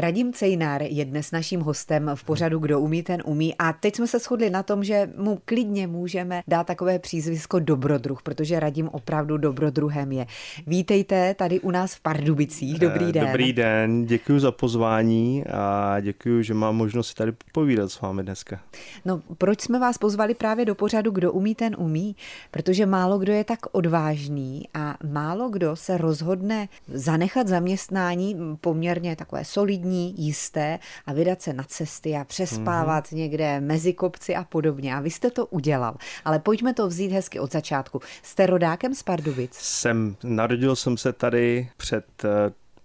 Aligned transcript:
Radim 0.00 0.32
Cejnár 0.32 0.82
je 0.82 1.04
dnes 1.04 1.30
naším 1.30 1.60
hostem 1.60 2.10
v 2.14 2.24
pořadu 2.24 2.58
Kdo 2.58 2.80
umí, 2.80 3.02
ten 3.02 3.22
umí. 3.24 3.54
A 3.58 3.72
teď 3.72 3.96
jsme 3.96 4.06
se 4.06 4.18
shodli 4.18 4.50
na 4.50 4.62
tom, 4.62 4.84
že 4.84 5.10
mu 5.16 5.38
klidně 5.44 5.86
můžeme 5.86 6.42
dát 6.48 6.66
takové 6.66 6.98
přízvisko 6.98 7.58
dobrodruh, 7.58 8.22
protože 8.22 8.60
Radim 8.60 8.88
opravdu 8.88 9.36
dobrodruhem 9.36 10.12
je. 10.12 10.26
Vítejte 10.66 11.34
tady 11.34 11.60
u 11.60 11.70
nás 11.70 11.94
v 11.94 12.00
Pardubicích. 12.00 12.78
Dobrý 12.78 13.04
Eh, 13.08 13.12
den. 13.12 13.26
Dobrý 13.26 13.52
den, 13.52 14.04
děkuji 14.06 14.40
za 14.40 14.52
pozvání 14.52 15.44
a 15.46 15.96
děkuji, 16.00 16.42
že 16.42 16.54
mám 16.54 16.76
možnost 16.76 17.08
si 17.08 17.14
tady 17.14 17.32
povídat 17.52 17.92
s 17.92 18.00
vámi 18.00 18.22
dneska. 18.22 18.60
No, 19.04 19.20
proč 19.38 19.60
jsme 19.60 19.78
vás 19.78 19.98
pozvali 19.98 20.34
právě 20.34 20.64
do 20.64 20.74
pořadu 20.74 21.10
Kdo 21.10 21.32
umí, 21.32 21.54
ten 21.54 21.76
umí? 21.78 22.16
Protože 22.50 22.86
málo 22.86 23.18
kdo 23.18 23.32
je 23.32 23.44
tak 23.44 23.58
odvážný 23.72 24.62
a 24.74 24.96
málo 25.12 25.48
kdo 25.48 25.76
se 25.76 25.98
rozhodne 25.98 26.68
zanechat 26.88 27.48
zaměstnání 27.48 28.36
poměrně 28.60 29.16
takové 29.16 29.44
solidní, 29.44 29.89
jisté 29.96 30.78
a 31.06 31.12
vydat 31.12 31.42
se 31.42 31.52
na 31.52 31.64
cesty 31.64 32.16
a 32.16 32.24
přespávat 32.24 33.04
mm-hmm. 33.04 33.16
někde 33.16 33.60
mezi 33.60 33.92
kopci 33.92 34.36
a 34.36 34.44
podobně. 34.44 34.94
A 34.94 35.00
vy 35.00 35.10
jste 35.10 35.30
to 35.30 35.46
udělal. 35.46 35.96
Ale 36.24 36.38
pojďme 36.38 36.74
to 36.74 36.88
vzít 36.88 37.12
hezky 37.12 37.40
od 37.40 37.52
začátku. 37.52 38.00
Jste 38.22 38.46
rodákem 38.46 38.94
z 38.94 39.02
Pardubic? 39.02 39.54
Jsem, 39.54 40.16
narodil 40.24 40.76
jsem 40.76 40.96
se 40.96 41.12
tady 41.12 41.70
před, 41.76 42.04
uh, 42.24 42.30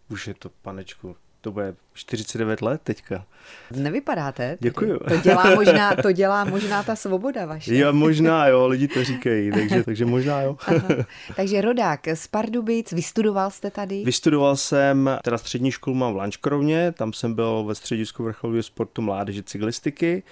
už 0.09 0.27
je 0.27 0.33
to 0.33 0.49
panečku, 0.61 1.15
to 1.45 1.51
bude 1.51 1.75
49 1.93 2.61
let 2.61 2.81
teďka. 2.83 3.25
Nevypadáte. 3.71 4.57
Děkuju. 4.59 4.99
To 4.99 5.17
dělá 5.17 5.55
možná, 5.55 5.95
to 5.95 6.11
dělá 6.11 6.45
možná 6.45 6.83
ta 6.83 6.95
svoboda 6.95 7.45
vaše. 7.45 7.75
Jo, 7.75 7.93
možná 7.93 8.47
jo, 8.47 8.67
lidi 8.67 8.87
to 8.87 9.03
říkají, 9.03 9.51
takže, 9.51 9.83
takže 9.85 10.05
možná 10.05 10.41
jo. 10.41 10.57
Aha. 10.67 11.05
Takže 11.35 11.61
rodák 11.61 12.07
z 12.13 12.27
Pardubic, 12.27 12.91
vystudoval 12.91 13.51
jste 13.51 13.71
tady? 13.71 14.03
Vystudoval 14.03 14.55
jsem, 14.55 15.09
teda 15.23 15.37
střední 15.37 15.71
školu 15.71 15.95
mám 15.95 16.13
v 16.13 16.15
Lančkrovně, 16.15 16.91
tam 16.91 17.13
jsem 17.13 17.33
byl 17.33 17.63
ve 17.63 17.75
středisku 17.75 18.23
vrcholového 18.23 18.63
sportu 18.63 19.01
mládeže 19.01 19.43
cyklistiky, 19.43 20.23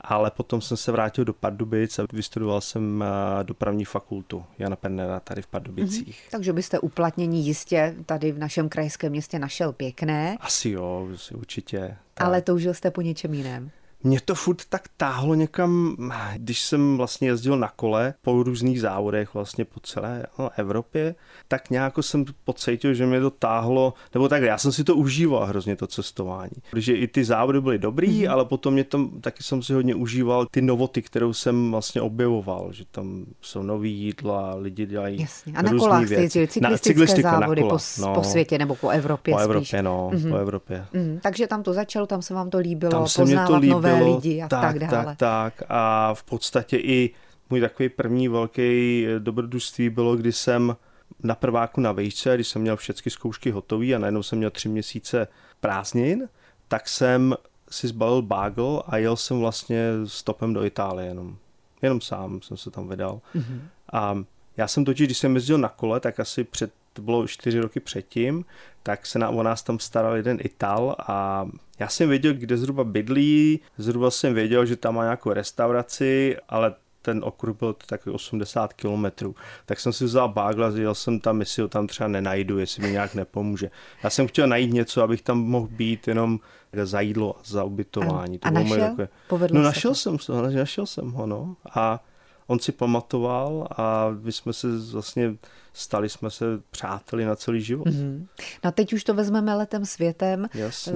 ale 0.00 0.30
potom 0.30 0.60
jsem 0.60 0.76
se 0.76 0.92
vrátil 0.92 1.24
do 1.24 1.32
Pardubic 1.32 1.98
a 1.98 2.06
vystudoval 2.12 2.60
jsem 2.60 3.04
eh, 3.04 3.44
dopravní 3.44 3.84
fakultu 3.84 4.44
Jana 4.58 4.76
Pernera 4.76 5.20
tady 5.20 5.42
v 5.42 5.46
Pardubicích. 5.46 6.22
Mm-hmm. 6.22 6.30
Takže 6.30 6.52
byste 6.52 6.78
uplatnění 6.78 7.46
jistě 7.46 7.94
tady 8.06 8.32
v 8.32 8.38
našem 8.38 8.68
krajském 8.68 9.12
městě 9.12 9.38
našel 9.38 9.72
pěkné. 9.72 10.36
Asi 10.40 10.70
jo, 10.70 11.08
určitě. 11.34 11.96
Tak. 12.14 12.26
Ale 12.26 12.42
toužil 12.42 12.74
jste 12.74 12.90
po 12.90 13.00
něčem 13.02 13.34
jiném. 13.34 13.70
Mě 14.02 14.20
to 14.24 14.34
furt 14.34 14.64
tak 14.68 14.82
táhlo 14.96 15.34
někam, 15.34 15.96
když 16.36 16.62
jsem 16.62 16.96
vlastně 16.96 17.28
jezdil 17.28 17.56
na 17.56 17.68
kole 17.76 18.14
po 18.22 18.42
různých 18.42 18.80
závodech 18.80 19.34
vlastně 19.34 19.64
po 19.64 19.80
celé 19.80 20.26
no, 20.38 20.50
Evropě, 20.56 21.14
tak 21.48 21.70
nějak 21.70 21.94
jsem 22.00 22.24
pocítil, 22.44 22.94
že 22.94 23.06
mě 23.06 23.20
to 23.20 23.30
táhlo, 23.30 23.94
nebo 24.14 24.28
tak 24.28 24.42
já 24.42 24.58
jsem 24.58 24.72
si 24.72 24.84
to 24.84 24.96
užíval 24.96 25.46
hrozně 25.46 25.76
to 25.76 25.86
cestování. 25.86 26.52
Protože 26.70 26.94
i 26.94 27.06
ty 27.06 27.24
závody 27.24 27.60
byly 27.60 27.78
dobrý, 27.78 28.08
mm-hmm. 28.08 28.32
ale 28.32 28.44
potom 28.44 28.74
mě 28.74 28.84
tam 28.84 29.10
taky 29.20 29.42
jsem 29.42 29.62
si 29.62 29.72
hodně 29.72 29.94
užíval 29.94 30.46
ty 30.50 30.62
novoty, 30.62 31.02
kterou 31.02 31.32
jsem 31.32 31.70
vlastně 31.70 32.00
objevoval, 32.00 32.72
že 32.72 32.84
tam 32.90 33.24
jsou 33.40 33.62
nový 33.62 33.92
jídla, 33.92 34.54
lidi 34.54 34.86
dělají 34.86 35.20
Jasně. 35.20 35.52
A 35.56 35.62
na 35.62 35.70
kolách 35.78 36.06
jste 36.06 36.14
jezdili 36.14 36.48
cyklistické 36.78 37.22
na, 37.22 37.40
závody 37.40 37.62
kola, 37.62 37.78
po, 37.78 38.02
no, 38.02 38.14
po 38.14 38.24
světě 38.24 38.58
nebo 38.58 38.74
po 38.74 38.88
Evropě 38.88 39.34
Po 39.34 39.38
spíš. 39.38 39.44
Evropě, 39.44 39.82
no, 39.82 40.10
mm-hmm. 40.12 40.30
po 40.30 40.36
Evropě. 40.36 40.86
Mm-hmm. 40.94 41.20
Takže 41.22 41.46
tam 41.46 41.62
to 41.62 41.72
začalo, 41.72 42.06
tam 42.06 42.22
se 42.22 42.34
vám 42.34 42.50
to 42.50 42.58
líbilo, 42.58 42.90
tam 42.90 43.06
se 43.06 43.22
poznávat 43.22 43.48
mě 43.48 43.54
to 43.54 43.60
líbilo, 43.60 43.80
nové 43.80 43.87
lidi 43.92 44.42
a 44.42 44.48
tak, 44.48 44.60
tak 44.60 44.78
dále. 44.78 45.04
Tak, 45.04 45.16
tak. 45.16 45.62
A 45.68 46.14
v 46.14 46.22
podstatě 46.22 46.76
i 46.76 47.10
můj 47.50 47.60
takový 47.60 47.88
první 47.88 48.28
velký 48.28 49.06
dobrodružství 49.18 49.90
bylo, 49.90 50.16
kdy 50.16 50.32
jsem 50.32 50.76
na 51.22 51.34
prváku 51.34 51.80
na 51.80 51.92
vejšce, 51.92 52.34
když 52.34 52.48
jsem 52.48 52.62
měl 52.62 52.76
všechny 52.76 53.10
zkoušky 53.10 53.50
hotové 53.50 53.94
a 53.94 53.98
najednou 53.98 54.22
jsem 54.22 54.38
měl 54.38 54.50
tři 54.50 54.68
měsíce 54.68 55.28
prázdnin, 55.60 56.28
tak 56.68 56.88
jsem 56.88 57.34
si 57.70 57.88
zbalil 57.88 58.22
bagel 58.22 58.82
a 58.86 58.96
jel 58.96 59.16
jsem 59.16 59.40
vlastně 59.40 59.90
stopem 60.06 60.54
do 60.54 60.64
Itálie 60.64 61.08
jenom. 61.08 61.36
Jenom 61.82 62.00
sám 62.00 62.42
jsem 62.42 62.56
se 62.56 62.70
tam 62.70 62.88
vydal. 62.88 63.20
Mm-hmm. 63.34 63.60
A 63.92 64.18
já 64.56 64.68
jsem 64.68 64.84
totiž, 64.84 65.06
když 65.06 65.18
jsem 65.18 65.34
jezdil 65.34 65.58
na 65.58 65.68
kole, 65.68 66.00
tak 66.00 66.20
asi 66.20 66.44
před, 66.44 66.72
to 66.98 67.02
bylo 67.02 67.28
čtyři 67.28 67.60
roky 67.60 67.80
předtím, 67.80 68.44
tak 68.82 69.06
se 69.06 69.18
na, 69.18 69.28
o 69.28 69.42
nás 69.42 69.62
tam 69.62 69.78
staral 69.78 70.16
jeden 70.16 70.38
Ital 70.40 70.96
a 70.98 71.48
já 71.78 71.88
jsem 71.88 72.08
věděl, 72.08 72.34
kde 72.34 72.56
zhruba 72.56 72.84
bydlí, 72.84 73.60
zhruba 73.78 74.10
jsem 74.10 74.34
věděl, 74.34 74.66
že 74.66 74.76
tam 74.76 74.94
má 74.94 75.02
nějakou 75.02 75.32
restauraci, 75.32 76.36
ale 76.48 76.74
ten 77.02 77.20
okruh 77.24 77.56
byl 77.56 77.76
takový 77.86 78.14
80 78.14 78.72
kilometrů. 78.72 79.34
Tak 79.66 79.80
jsem 79.80 79.92
si 79.92 80.04
vzal 80.04 80.28
bagl 80.28 80.64
a 80.64 80.72
jel 80.76 80.94
jsem 80.94 81.20
tam, 81.20 81.40
jestli 81.40 81.62
ho 81.62 81.68
tam 81.68 81.86
třeba 81.86 82.08
nenajdu, 82.08 82.58
jestli 82.58 82.82
mi 82.82 82.92
nějak 82.92 83.14
nepomůže. 83.14 83.70
Já 84.02 84.10
jsem 84.10 84.28
chtěl 84.28 84.46
najít 84.46 84.72
něco, 84.72 85.02
abych 85.02 85.22
tam 85.22 85.38
mohl 85.38 85.68
být 85.70 86.08
jenom 86.08 86.40
za 86.82 87.00
jídlo 87.00 87.36
a 87.38 87.42
za 87.44 87.64
ubytování. 87.64 88.38
A, 88.42 88.48
a 88.48 88.50
našel? 88.50 88.80
Takové... 88.80 89.08
Povedlo 89.28 89.58
no 89.58 89.64
našel 89.64 89.94
se 89.94 90.02
jsem 90.02 90.18
to, 90.18 90.42
našel 90.42 90.86
jsem 90.86 91.10
ho, 91.10 91.26
no. 91.26 91.56
A 91.74 92.04
on 92.48 92.58
si 92.58 92.72
pamatoval 92.72 93.68
a 93.76 94.08
my 94.22 94.32
jsme 94.32 94.52
se 94.52 94.68
vlastně 94.92 95.34
stali 95.72 96.08
jsme 96.08 96.30
se 96.30 96.44
přáteli 96.70 97.24
na 97.24 97.36
celý 97.36 97.60
život. 97.60 97.86
Mm-hmm. 97.86 98.26
No 98.64 98.72
teď 98.72 98.92
už 98.92 99.04
to 99.04 99.14
vezmeme 99.14 99.54
letem 99.54 99.86
světem. 99.86 100.46
Jasně. 100.54 100.92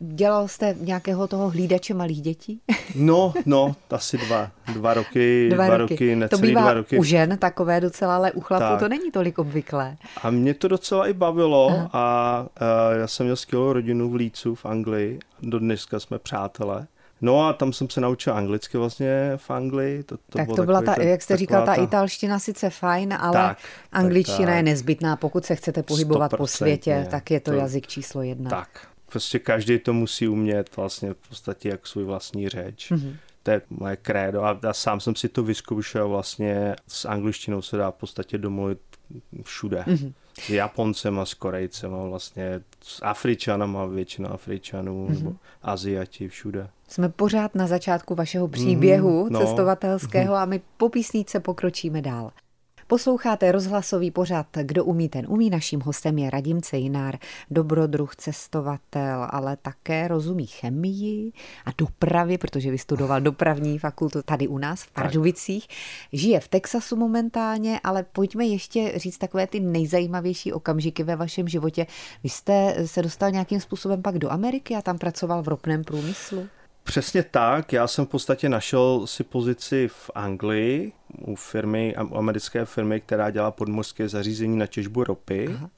Dělal 0.00 0.48
jste 0.48 0.76
nějakého 0.80 1.28
toho 1.28 1.50
hlídače 1.50 1.94
malých 1.94 2.22
dětí? 2.22 2.60
No, 2.94 3.34
no, 3.46 3.76
asi 3.90 4.18
dva, 4.18 4.50
dva 4.74 4.94
roky, 4.94 5.48
dva, 5.50 5.66
dva 5.66 5.76
roky, 5.76 6.14
roky 6.14 6.28
to 6.28 6.38
bývá 6.38 6.60
dva 6.60 6.72
roky. 6.72 6.98
u 6.98 7.04
žen 7.04 7.38
takové 7.38 7.80
docela, 7.80 8.16
ale 8.16 8.32
u 8.32 8.40
chlapů 8.40 8.64
tak. 8.64 8.78
to 8.80 8.88
není 8.88 9.10
tolik 9.10 9.38
obvyklé. 9.38 9.96
A 10.22 10.30
mě 10.30 10.54
to 10.54 10.68
docela 10.68 11.08
i 11.08 11.12
bavilo 11.12 11.68
Aha. 11.68 11.90
a, 11.92 12.46
a 12.56 12.92
já 12.92 13.06
jsem 13.06 13.26
měl 13.26 13.36
skvělou 13.36 13.72
rodinu 13.72 14.10
v 14.10 14.14
Lícu 14.14 14.54
v 14.54 14.66
Anglii, 14.66 15.18
do 15.42 15.58
dneska 15.58 16.00
jsme 16.00 16.18
přátelé. 16.18 16.86
No 17.20 17.46
a 17.46 17.52
tam 17.52 17.72
jsem 17.72 17.90
se 17.90 18.00
naučil 18.00 18.34
anglicky 18.34 18.78
vlastně 18.78 19.32
v 19.36 19.50
Anglii. 19.50 20.02
To, 20.02 20.16
to 20.16 20.38
tak 20.38 20.48
to 20.56 20.62
byla 20.62 20.82
ta, 20.82 21.02
jak 21.02 21.22
jste 21.22 21.36
říkal, 21.36 21.66
ta, 21.66 21.74
ta 21.74 21.82
italština 21.82 22.38
sice 22.38 22.70
fajn, 22.70 23.14
ale 23.20 23.32
tak, 23.32 23.58
angličtina 23.92 24.46
tak, 24.46 24.56
je 24.56 24.62
nezbytná. 24.62 25.16
Pokud 25.16 25.44
se 25.44 25.56
chcete 25.56 25.82
pohybovat 25.82 26.36
po 26.36 26.46
světě, 26.46 27.06
tak 27.10 27.30
je 27.30 27.40
to, 27.40 27.50
to 27.50 27.56
jazyk 27.56 27.86
číslo 27.86 28.22
jedna. 28.22 28.50
Tak, 28.50 28.88
prostě 29.12 29.38
každý 29.38 29.78
to 29.78 29.92
musí 29.92 30.28
umět 30.28 30.76
vlastně 30.76 31.10
v 31.10 31.28
podstatě 31.28 31.68
jak 31.68 31.86
svůj 31.86 32.04
vlastní 32.04 32.48
řeč. 32.48 32.92
Mm-hmm. 32.92 33.16
To 33.42 33.50
je 33.50 33.62
moje 33.70 33.96
krédo 33.96 34.44
a 34.44 34.58
já 34.62 34.72
sám 34.72 35.00
jsem 35.00 35.16
si 35.16 35.28
to 35.28 35.42
vyzkoušel 35.42 36.08
vlastně 36.08 36.76
s 36.88 37.04
angličtinou 37.04 37.62
se 37.62 37.76
dá 37.76 37.90
v 37.90 37.94
podstatě 37.94 38.38
domluvit 38.38 38.78
všude. 39.42 39.84
Mm-hmm. 39.86 40.12
S 40.38 40.50
Japoncem 40.50 41.18
a 41.18 41.24
s 41.24 41.34
Korejcem 41.34 41.94
a 41.94 42.04
vlastně 42.04 42.60
s 42.82 43.00
Afričanama, 43.02 43.86
většina 43.86 44.28
Afričanů, 44.28 45.06
mm-hmm. 45.06 45.18
nebo 45.18 45.36
Aziati 45.62 46.28
všude. 46.28 46.68
Jsme 46.88 47.08
pořád 47.08 47.54
na 47.54 47.66
začátku 47.66 48.14
vašeho 48.14 48.48
příběhu 48.48 49.24
mm-hmm, 49.24 49.30
no. 49.30 49.40
cestovatelského 49.40 50.34
mm-hmm. 50.34 50.42
a 50.42 50.44
my 50.44 50.60
po 50.76 50.88
písničce 50.88 51.40
pokročíme 51.40 52.02
dál. 52.02 52.30
Posloucháte 52.90 53.52
rozhlasový 53.52 54.10
pořad 54.10 54.46
Kdo 54.62 54.84
umí, 54.84 55.08
ten 55.08 55.26
umí. 55.28 55.50
Naším 55.50 55.80
hostem 55.80 56.18
je 56.18 56.30
Radim 56.30 56.62
Cejnár, 56.62 57.18
dobrodruh, 57.50 58.16
cestovatel, 58.16 59.26
ale 59.30 59.56
také 59.56 60.08
rozumí 60.08 60.46
chemii 60.46 61.32
a 61.66 61.70
dopravě, 61.78 62.38
protože 62.38 62.70
vystudoval 62.70 63.20
dopravní 63.20 63.78
fakultu 63.78 64.22
tady 64.22 64.48
u 64.48 64.58
nás 64.58 64.82
v 64.82 64.90
Pardubicích. 64.90 65.68
Žije 66.12 66.40
v 66.40 66.48
Texasu 66.48 66.96
momentálně, 66.96 67.80
ale 67.84 68.02
pojďme 68.02 68.46
ještě 68.46 68.92
říct 68.96 69.18
takové 69.18 69.46
ty 69.46 69.60
nejzajímavější 69.60 70.52
okamžiky 70.52 71.02
ve 71.02 71.16
vašem 71.16 71.48
životě. 71.48 71.86
Vy 72.22 72.28
jste 72.28 72.86
se 72.86 73.02
dostal 73.02 73.30
nějakým 73.30 73.60
způsobem 73.60 74.02
pak 74.02 74.18
do 74.18 74.32
Ameriky 74.32 74.74
a 74.74 74.82
tam 74.82 74.98
pracoval 74.98 75.42
v 75.42 75.48
ropném 75.48 75.84
průmyslu? 75.84 76.48
Přesně 76.88 77.22
tak, 77.22 77.72
já 77.72 77.86
jsem 77.86 78.06
v 78.06 78.08
podstatě 78.08 78.48
našel 78.48 79.06
si 79.06 79.24
pozici 79.24 79.88
v 79.88 80.10
Anglii 80.14 80.92
u 81.18 81.34
firmy, 81.34 81.94
u 82.10 82.16
americké 82.16 82.64
firmy, 82.64 83.00
která 83.00 83.30
dělá 83.30 83.50
podmořské 83.50 84.08
zařízení 84.08 84.56
na 84.58 84.66
těžbu 84.66 85.04
ropy. 85.04 85.48
Aha. 85.54 85.70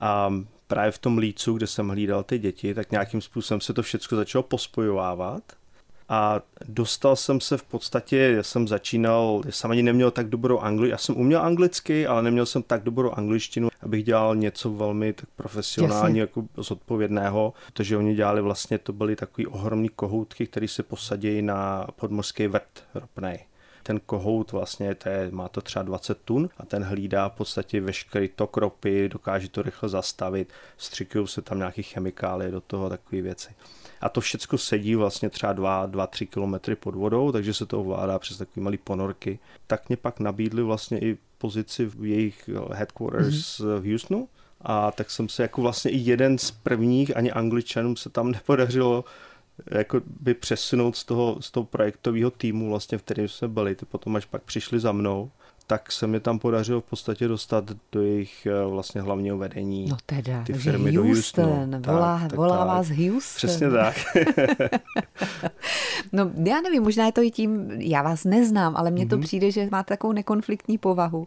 A 0.00 0.34
právě 0.66 0.90
v 0.90 0.98
tom 0.98 1.18
lícu, 1.18 1.52
kde 1.52 1.66
jsem 1.66 1.88
hlídal 1.88 2.22
ty 2.22 2.38
děti, 2.38 2.74
tak 2.74 2.90
nějakým 2.90 3.20
způsobem 3.20 3.60
se 3.60 3.74
to 3.74 3.82
všechno 3.82 4.16
začalo 4.16 4.42
pospojovávat. 4.42 5.42
A 6.08 6.40
dostal 6.64 7.16
jsem 7.16 7.40
se 7.40 7.56
v 7.56 7.62
podstatě, 7.62 8.16
já 8.16 8.42
jsem 8.42 8.68
začínal, 8.68 9.42
já 9.46 9.52
jsem 9.52 9.70
ani 9.70 9.82
neměl 9.82 10.10
tak 10.10 10.28
dobrou 10.28 10.58
angličtinu, 10.58 10.90
já 10.90 10.98
jsem 10.98 11.16
uměl 11.16 11.42
anglicky, 11.42 12.06
ale 12.06 12.22
neměl 12.22 12.46
jsem 12.46 12.62
tak 12.62 12.82
dobrou 12.82 13.10
angličtinu, 13.10 13.68
abych 13.82 14.04
dělal 14.04 14.36
něco 14.36 14.70
velmi 14.70 15.12
tak 15.12 15.28
profesionálně, 15.36 16.20
jako 16.20 16.44
zodpovědného, 16.56 17.52
protože 17.72 17.96
oni 17.96 18.14
dělali 18.14 18.42
vlastně, 18.42 18.78
to 18.78 18.92
byly 18.92 19.16
takový 19.16 19.46
ohromný 19.46 19.88
kohoutky, 19.88 20.46
které 20.46 20.68
se 20.68 20.82
posadí 20.82 21.42
na 21.42 21.86
podmořský 21.96 22.46
vrt 22.46 22.84
ropnej 22.94 23.38
ten 23.88 24.00
kohout 24.06 24.52
vlastně, 24.52 24.94
to 24.94 25.08
je, 25.08 25.28
má 25.30 25.48
to 25.48 25.60
třeba 25.60 25.82
20 25.82 26.18
tun 26.18 26.50
a 26.58 26.66
ten 26.66 26.84
hlídá 26.84 27.28
v 27.28 27.32
podstatě 27.32 27.80
veškerý 27.80 28.28
tok 28.28 28.56
ropy, 28.56 29.08
dokáže 29.08 29.48
to 29.48 29.62
rychle 29.62 29.88
zastavit, 29.88 30.52
střikují 30.76 31.28
se 31.28 31.42
tam 31.42 31.58
nějaké 31.58 31.82
chemikálie 31.82 32.50
do 32.50 32.60
toho, 32.60 32.88
takové 32.88 33.22
věci. 33.22 33.50
A 34.00 34.08
to 34.08 34.20
všechno 34.20 34.58
sedí 34.58 34.94
vlastně 34.94 35.30
třeba 35.30 35.54
2-3 35.88 36.26
kilometry 36.26 36.76
pod 36.76 36.94
vodou, 36.94 37.32
takže 37.32 37.54
se 37.54 37.66
to 37.66 37.80
ovládá 37.80 38.18
přes 38.18 38.38
takové 38.38 38.64
malé 38.64 38.76
ponorky. 38.84 39.38
Tak 39.66 39.88
mě 39.88 39.96
pak 39.96 40.20
nabídli 40.20 40.62
vlastně 40.62 40.98
i 40.98 41.18
pozici 41.38 41.86
v 41.86 42.04
jejich 42.04 42.50
headquarters 42.72 43.60
mm-hmm. 43.60 43.80
v 43.80 43.90
Houstonu 43.90 44.28
A 44.60 44.90
tak 44.90 45.10
jsem 45.10 45.28
se 45.28 45.42
jako 45.42 45.62
vlastně 45.62 45.90
i 45.90 45.96
jeden 45.96 46.38
z 46.38 46.50
prvních, 46.50 47.16
ani 47.16 47.32
angličanům 47.32 47.96
se 47.96 48.10
tam 48.10 48.30
nepodařilo 48.32 49.04
jako 49.70 50.00
by 50.20 50.34
přesunout 50.34 50.96
z 50.96 51.04
toho, 51.04 51.36
z 51.40 51.50
toho 51.50 51.64
projektového 51.64 52.30
týmu, 52.30 52.70
vlastně, 52.70 52.98
v 52.98 53.02
kterém 53.02 53.28
jsme 53.28 53.48
byli, 53.48 53.74
ty 53.74 53.86
potom 53.86 54.16
až 54.16 54.24
pak 54.24 54.42
přišli 54.42 54.80
za 54.80 54.92
mnou, 54.92 55.30
tak 55.70 55.92
se 55.92 56.06
mi 56.06 56.20
tam 56.20 56.38
podařilo 56.38 56.80
v 56.80 56.84
podstatě 56.84 57.28
dostat 57.28 57.64
do 57.92 58.02
jejich 58.02 58.46
eh, 58.46 58.70
vlastně 58.70 59.00
hlavního 59.00 59.38
vedení. 59.38 59.86
No 59.88 59.96
teda, 60.06 60.44
ty 60.44 60.52
firmy 60.52 60.94
Houston, 60.94 60.94
do 60.94 61.14
Houstonu. 61.14 61.82
Volá, 61.86 62.20
tak, 62.20 62.34
volá 62.34 62.58
tak, 62.58 62.66
vás 62.66 62.88
Houston. 62.88 63.36
Přesně 63.36 63.70
tak. 63.70 63.96
no 66.12 66.30
já 66.44 66.60
nevím, 66.60 66.82
možná 66.82 67.06
je 67.06 67.12
to 67.12 67.22
i 67.22 67.30
tím, 67.30 67.70
já 67.70 68.02
vás 68.02 68.24
neznám, 68.24 68.76
ale 68.76 68.90
mně 68.90 69.06
to 69.06 69.16
mm-hmm. 69.16 69.22
přijde, 69.22 69.50
že 69.50 69.68
máte 69.70 69.88
takovou 69.88 70.12
nekonfliktní 70.12 70.78
povahu. 70.78 71.26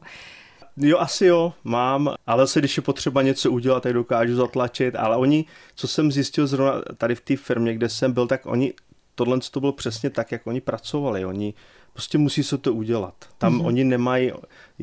Jo, 0.78 0.98
asi 0.98 1.26
jo, 1.26 1.54
mám, 1.64 2.16
ale 2.28 2.48
se 2.48 2.60
když 2.60 2.78
je 2.78 2.84
potřeba 2.84 3.22
něco 3.22 3.52
udělat, 3.52 3.84
tak 3.84 3.94
dokážu 3.94 4.36
zatlačit, 4.36 4.96
ale 4.96 5.18
oni, 5.18 5.46
co 5.76 5.88
jsem 5.88 6.12
zjistil 6.12 6.48
zrovna 6.48 6.82
tady 6.98 7.16
v 7.16 7.22
té 7.22 7.38
firmě, 7.38 7.74
kde 7.74 7.90
jsem 7.90 8.14
byl, 8.14 8.28
tak 8.28 8.46
oni, 8.46 8.74
tohle 9.16 9.40
to 9.52 9.60
bylo 9.60 9.72
přesně 9.72 10.10
tak, 10.10 10.32
jak 10.32 10.48
oni 10.48 10.62
pracovali. 10.62 11.26
Oni 11.26 11.54
prostě 11.94 12.18
musí 12.18 12.44
se 12.44 12.58
to 12.58 12.74
udělat. 12.74 13.14
Tam 13.38 13.54
mm-hmm. 13.54 13.66
oni 13.66 13.84
nemají, 13.84 14.32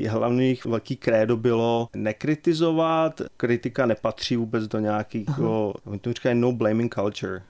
hlavní 0.08 0.58
velký 0.64 0.96
krédo 0.96 1.36
bylo 1.36 1.88
nekritizovat, 1.96 3.22
kritika 3.36 3.86
nepatří 3.86 4.36
vůbec 4.36 4.66
do 4.66 4.78
nějakého, 4.78 5.74
oni 5.84 5.98
to 5.98 6.12
říkají 6.12 6.38
no 6.38 6.52
blaming 6.52 6.94
culture, 6.94 7.42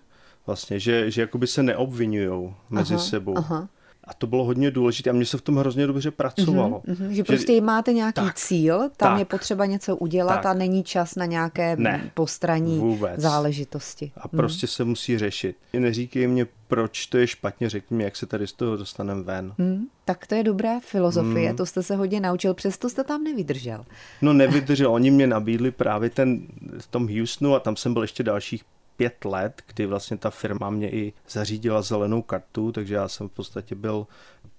vlastně, 0.46 0.80
že, 0.80 1.10
že 1.10 1.20
jakoby 1.20 1.46
se 1.46 1.62
neobvinují 1.62 2.54
mezi 2.70 2.94
aha, 2.94 3.02
sebou. 3.02 3.38
Aha. 3.38 3.68
A 4.08 4.14
to 4.14 4.26
bylo 4.26 4.44
hodně 4.44 4.70
důležité 4.70 5.10
a 5.10 5.12
mně 5.12 5.26
se 5.26 5.38
v 5.38 5.42
tom 5.42 5.56
hrozně 5.56 5.86
dobře 5.86 6.10
pracovalo. 6.10 6.82
Mm-hmm, 6.86 7.08
že, 7.08 7.14
že 7.14 7.24
prostě 7.24 7.60
máte 7.60 7.92
nějaký 7.92 8.20
tak, 8.20 8.34
cíl, 8.34 8.78
tam 8.78 8.90
tak, 8.96 9.18
je 9.18 9.24
potřeba 9.24 9.66
něco 9.66 9.96
udělat 9.96 10.34
tak, 10.34 10.46
a 10.46 10.54
není 10.54 10.84
čas 10.84 11.14
na 11.14 11.24
nějaké 11.24 11.76
ne, 11.76 12.10
postraní 12.14 12.78
vůbec. 12.78 13.20
záležitosti. 13.20 14.12
A 14.16 14.28
mm. 14.32 14.38
prostě 14.38 14.66
se 14.66 14.84
musí 14.84 15.18
řešit. 15.18 15.56
Neříkej 15.72 16.26
mě, 16.26 16.46
proč 16.68 17.06
to 17.06 17.18
je 17.18 17.26
špatně, 17.26 17.68
řekni 17.70 17.96
mi, 17.96 18.04
jak 18.04 18.16
se 18.16 18.26
tady 18.26 18.46
z 18.46 18.52
toho 18.52 18.76
dostaneme 18.76 19.22
ven. 19.22 19.54
Mm, 19.58 19.86
tak 20.04 20.26
to 20.26 20.34
je 20.34 20.42
dobrá 20.42 20.80
filozofie, 20.80 21.50
mm. 21.50 21.56
to 21.56 21.66
jste 21.66 21.82
se 21.82 21.96
hodně 21.96 22.20
naučil, 22.20 22.54
přesto 22.54 22.88
jste 22.88 23.04
tam 23.04 23.24
nevydržel. 23.24 23.84
No 24.22 24.32
nevydržel, 24.32 24.92
oni 24.92 25.10
mě 25.10 25.26
nabídli 25.26 25.70
právě 25.70 26.10
ten 26.10 26.46
v 26.78 26.86
tom 26.86 27.08
Houstonu 27.18 27.54
a 27.54 27.60
tam 27.60 27.76
jsem 27.76 27.92
byl 27.92 28.02
ještě 28.02 28.22
dalších 28.22 28.64
pět 28.98 29.24
let, 29.24 29.62
kdy 29.66 29.86
vlastně 29.86 30.16
ta 30.16 30.30
firma 30.30 30.70
mě 30.70 30.90
i 30.90 31.12
zařídila 31.28 31.82
zelenou 31.82 32.22
kartu, 32.22 32.72
takže 32.72 32.94
já 32.94 33.08
jsem 33.08 33.28
v 33.28 33.32
podstatě 33.32 33.74
byl 33.74 34.06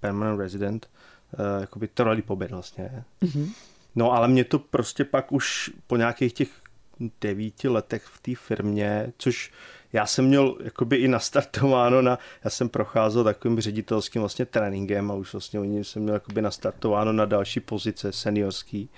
permanent 0.00 0.40
resident, 0.40 0.90
uh, 1.32 1.60
jakoby 1.60 1.88
trvalý 1.88 2.22
pobyt 2.22 2.50
vlastně. 2.50 3.04
Mm-hmm. 3.22 3.50
No 3.94 4.12
ale 4.12 4.28
mě 4.28 4.44
to 4.44 4.58
prostě 4.58 5.04
pak 5.04 5.32
už 5.32 5.70
po 5.86 5.96
nějakých 5.96 6.32
těch 6.32 6.48
devíti 7.20 7.68
letech 7.68 8.02
v 8.04 8.20
té 8.22 8.34
firmě, 8.34 9.12
což 9.18 9.52
já 9.92 10.06
jsem 10.06 10.24
měl 10.24 10.56
jakoby 10.64 10.96
i 10.96 11.08
nastartováno 11.08 12.02
na, 12.02 12.18
já 12.44 12.50
jsem 12.50 12.68
procházel 12.68 13.24
takovým 13.24 13.60
ředitelským 13.60 14.22
vlastně 14.22 14.46
tréninkem 14.46 15.10
a 15.10 15.14
už 15.14 15.32
vlastně 15.32 15.60
oni 15.60 15.84
jsem 15.84 16.02
měl 16.02 16.14
jakoby 16.14 16.42
nastartováno 16.42 17.12
na 17.12 17.24
další 17.24 17.60
pozice 17.60 18.12
seniorský, 18.12 18.88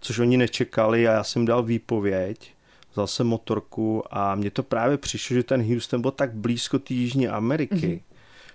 což 0.00 0.18
oni 0.18 0.36
nečekali 0.36 1.08
a 1.08 1.12
já 1.12 1.24
jsem 1.24 1.44
dal 1.44 1.62
výpověď 1.62 2.54
vzal 2.92 3.06
jsem 3.06 3.26
motorku 3.26 4.02
a 4.10 4.34
mně 4.34 4.50
to 4.50 4.62
právě 4.62 4.96
přišlo, 4.96 5.34
že 5.34 5.42
ten 5.42 5.72
Houston 5.72 6.00
byl 6.00 6.10
tak 6.10 6.34
blízko 6.34 6.78
té 6.78 6.94
Jižní 6.94 7.28
Ameriky. 7.28 7.74
Mm-hmm. 7.74 8.00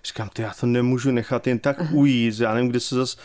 Říkám, 0.06 0.30
to 0.34 0.42
já 0.42 0.54
to 0.60 0.66
nemůžu 0.66 1.12
nechat 1.12 1.48
jen 1.48 1.60
tak 1.60 1.80
uh-huh. 1.80 1.96
ujít, 1.96 2.40
já 2.40 2.54
nevím, 2.54 2.70
kde 2.70 2.80
se 2.80 2.96
zase 2.96 3.18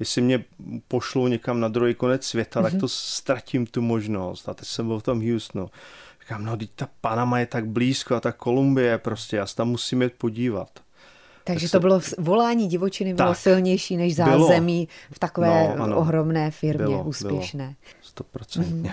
jestli 0.00 0.22
mě 0.22 0.44
pošlou 0.88 1.26
někam 1.26 1.60
na 1.60 1.68
druhý 1.68 1.94
konec 1.94 2.26
světa, 2.26 2.60
mm-hmm. 2.60 2.62
tak 2.62 2.72
mhm. 2.72 2.80
to 2.80 2.88
ztratím 2.88 3.66
tu 3.66 3.82
možnost. 3.82 4.48
A 4.48 4.54
teď 4.54 4.68
jsem 4.68 4.86
byl 4.86 4.98
v 4.98 5.02
tom 5.02 5.30
Houstonu. 5.30 5.70
Říkám, 6.20 6.44
no, 6.44 6.56
teď 6.56 6.70
ta 6.76 6.88
Panama 7.00 7.38
je 7.38 7.46
tak 7.46 7.66
blízko 7.66 8.14
a 8.14 8.20
ta 8.20 8.32
Kolumbie 8.32 8.98
prostě, 8.98 9.36
já 9.36 9.46
se 9.46 9.56
tam 9.56 9.68
musím 9.68 10.02
jít 10.02 10.12
podívat. 10.18 10.68
Takže 11.44 11.68
tak 11.68 11.72
to 11.72 11.80
bylo 11.80 12.00
volání 12.18 12.68
divočiny 12.68 13.14
bylo 13.14 13.28
tak, 13.28 13.38
silnější 13.38 13.96
než 13.96 14.16
zázemí 14.16 14.86
bylo. 14.86 15.12
v 15.12 15.18
takové 15.18 15.74
no, 15.76 15.84
ano, 15.84 15.96
ohromné 15.96 16.50
firmě 16.50 16.84
bylo, 16.84 17.04
úspěšné. 17.04 17.76
Bylo, 18.14 18.30
100%. 18.34 18.66
Mm. 18.66 18.88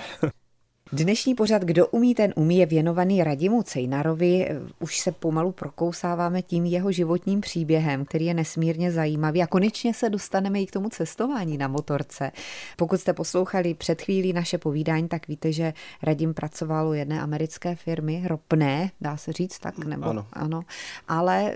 Dnešní 0.92 1.36
pořad 1.36 1.62
Kdo 1.62 1.88
umí, 1.88 2.16
ten 2.16 2.34
umí 2.36 2.58
je 2.58 2.66
věnovaný 2.66 3.24
Radimu 3.24 3.64
Cejnarovi. 3.64 4.50
Už 4.80 5.00
se 5.00 5.12
pomalu 5.12 5.52
prokousáváme 5.52 6.42
tím 6.42 6.66
jeho 6.66 6.92
životním 6.92 7.42
příběhem, 7.42 8.06
který 8.06 8.26
je 8.26 8.34
nesmírně 8.34 8.92
zajímavý 8.92 9.44
a 9.44 9.48
konečně 9.48 9.94
se 9.94 10.10
dostaneme 10.10 10.62
i 10.62 10.66
k 10.66 10.72
tomu 10.72 10.90
cestování 10.90 11.58
na 11.58 11.68
motorce. 11.68 12.32
Pokud 12.78 12.98
jste 13.02 13.14
poslouchali 13.14 13.74
před 13.74 14.02
chvílí 14.02 14.34
naše 14.34 14.58
povídání, 14.58 15.08
tak 15.08 15.28
víte, 15.28 15.52
že 15.52 15.74
Radim 16.04 16.34
pracoval 16.34 16.88
u 16.88 16.94
jedné 16.94 17.22
americké 17.22 17.76
firmy, 17.76 18.24
ropné, 18.28 18.92
dá 19.02 19.18
se 19.18 19.34
říct 19.34 19.60
tak, 19.60 19.78
nebo 19.78 20.06
ano. 20.06 20.28
ano. 20.34 20.62
Ale 21.08 21.54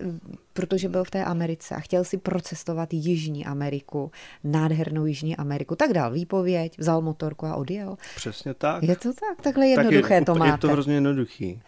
protože 0.54 0.90
byl 0.90 1.04
v 1.04 1.12
té 1.12 1.24
Americe 1.24 1.76
a 1.76 1.80
chtěl 1.80 2.04
si 2.04 2.18
procestovat 2.18 2.94
Jižní 2.94 3.46
Ameriku, 3.46 4.12
nádhernou 4.44 5.06
Jižní 5.06 5.38
Ameriku, 5.38 5.76
tak 5.76 5.94
dal 5.94 6.12
výpověď, 6.12 6.80
vzal 6.80 7.02
motorku 7.02 7.46
a 7.46 7.56
odjel. 7.56 7.98
Přesně 8.16 8.54
tak. 8.54 8.84
Je 8.84 8.96
to 8.96 9.14
tak, 9.14 9.42
takhle 9.42 9.68
jednoduché 9.68 10.02
tak 10.02 10.20
je, 10.20 10.26
to 10.26 10.36
máte. 10.36 10.52
Je 10.52 10.58
to 10.58 10.70
hrozně 10.70 10.94
jednoduchý. 10.94 11.62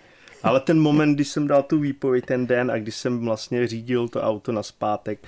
Ale 0.44 0.60
ten 0.60 0.80
moment, 0.80 1.16
kdy 1.16 1.26
jsem 1.26 1.48
dal 1.48 1.64
tu 1.64 1.80
výpověď 1.80 2.26
ten 2.26 2.48
den 2.48 2.72
a 2.72 2.78
když 2.78 2.96
jsem 2.96 3.26
vlastně 3.26 3.68
řídil 3.68 4.08
to 4.08 4.22
auto 4.22 4.52
na 4.52 4.64
zpátek 4.64 5.28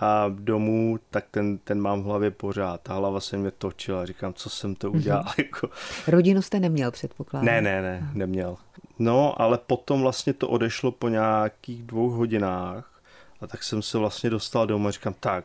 a 0.00 0.26
domů, 0.28 0.98
tak 1.10 1.24
ten, 1.30 1.58
ten 1.58 1.80
mám 1.80 2.02
v 2.02 2.04
hlavě 2.04 2.30
pořád. 2.30 2.80
Ta 2.80 2.94
hlava 2.94 3.20
se 3.20 3.36
mě 3.36 3.50
točila. 3.50 4.06
Říkám, 4.06 4.34
co 4.34 4.50
jsem 4.50 4.74
to 4.74 4.90
udělal. 4.90 5.22
Mm-hmm. 5.22 5.68
Rodinu 6.08 6.42
jste 6.42 6.60
neměl, 6.60 6.90
předpokládám. 6.90 7.46
Ne, 7.46 7.60
ne, 7.60 7.82
ne, 7.82 8.10
neměl. 8.14 8.56
No, 8.98 9.42
ale 9.42 9.58
potom 9.66 10.00
vlastně 10.00 10.32
to 10.32 10.48
odešlo 10.48 10.92
po 10.92 11.08
nějakých 11.08 11.82
dvou 11.82 12.10
hodinách 12.10 13.00
a 13.40 13.46
tak 13.46 13.62
jsem 13.62 13.82
se 13.82 13.98
vlastně 13.98 14.30
dostal 14.30 14.66
domů 14.66 14.88
a 14.88 14.90
říkám, 14.90 15.14
tak, 15.20 15.44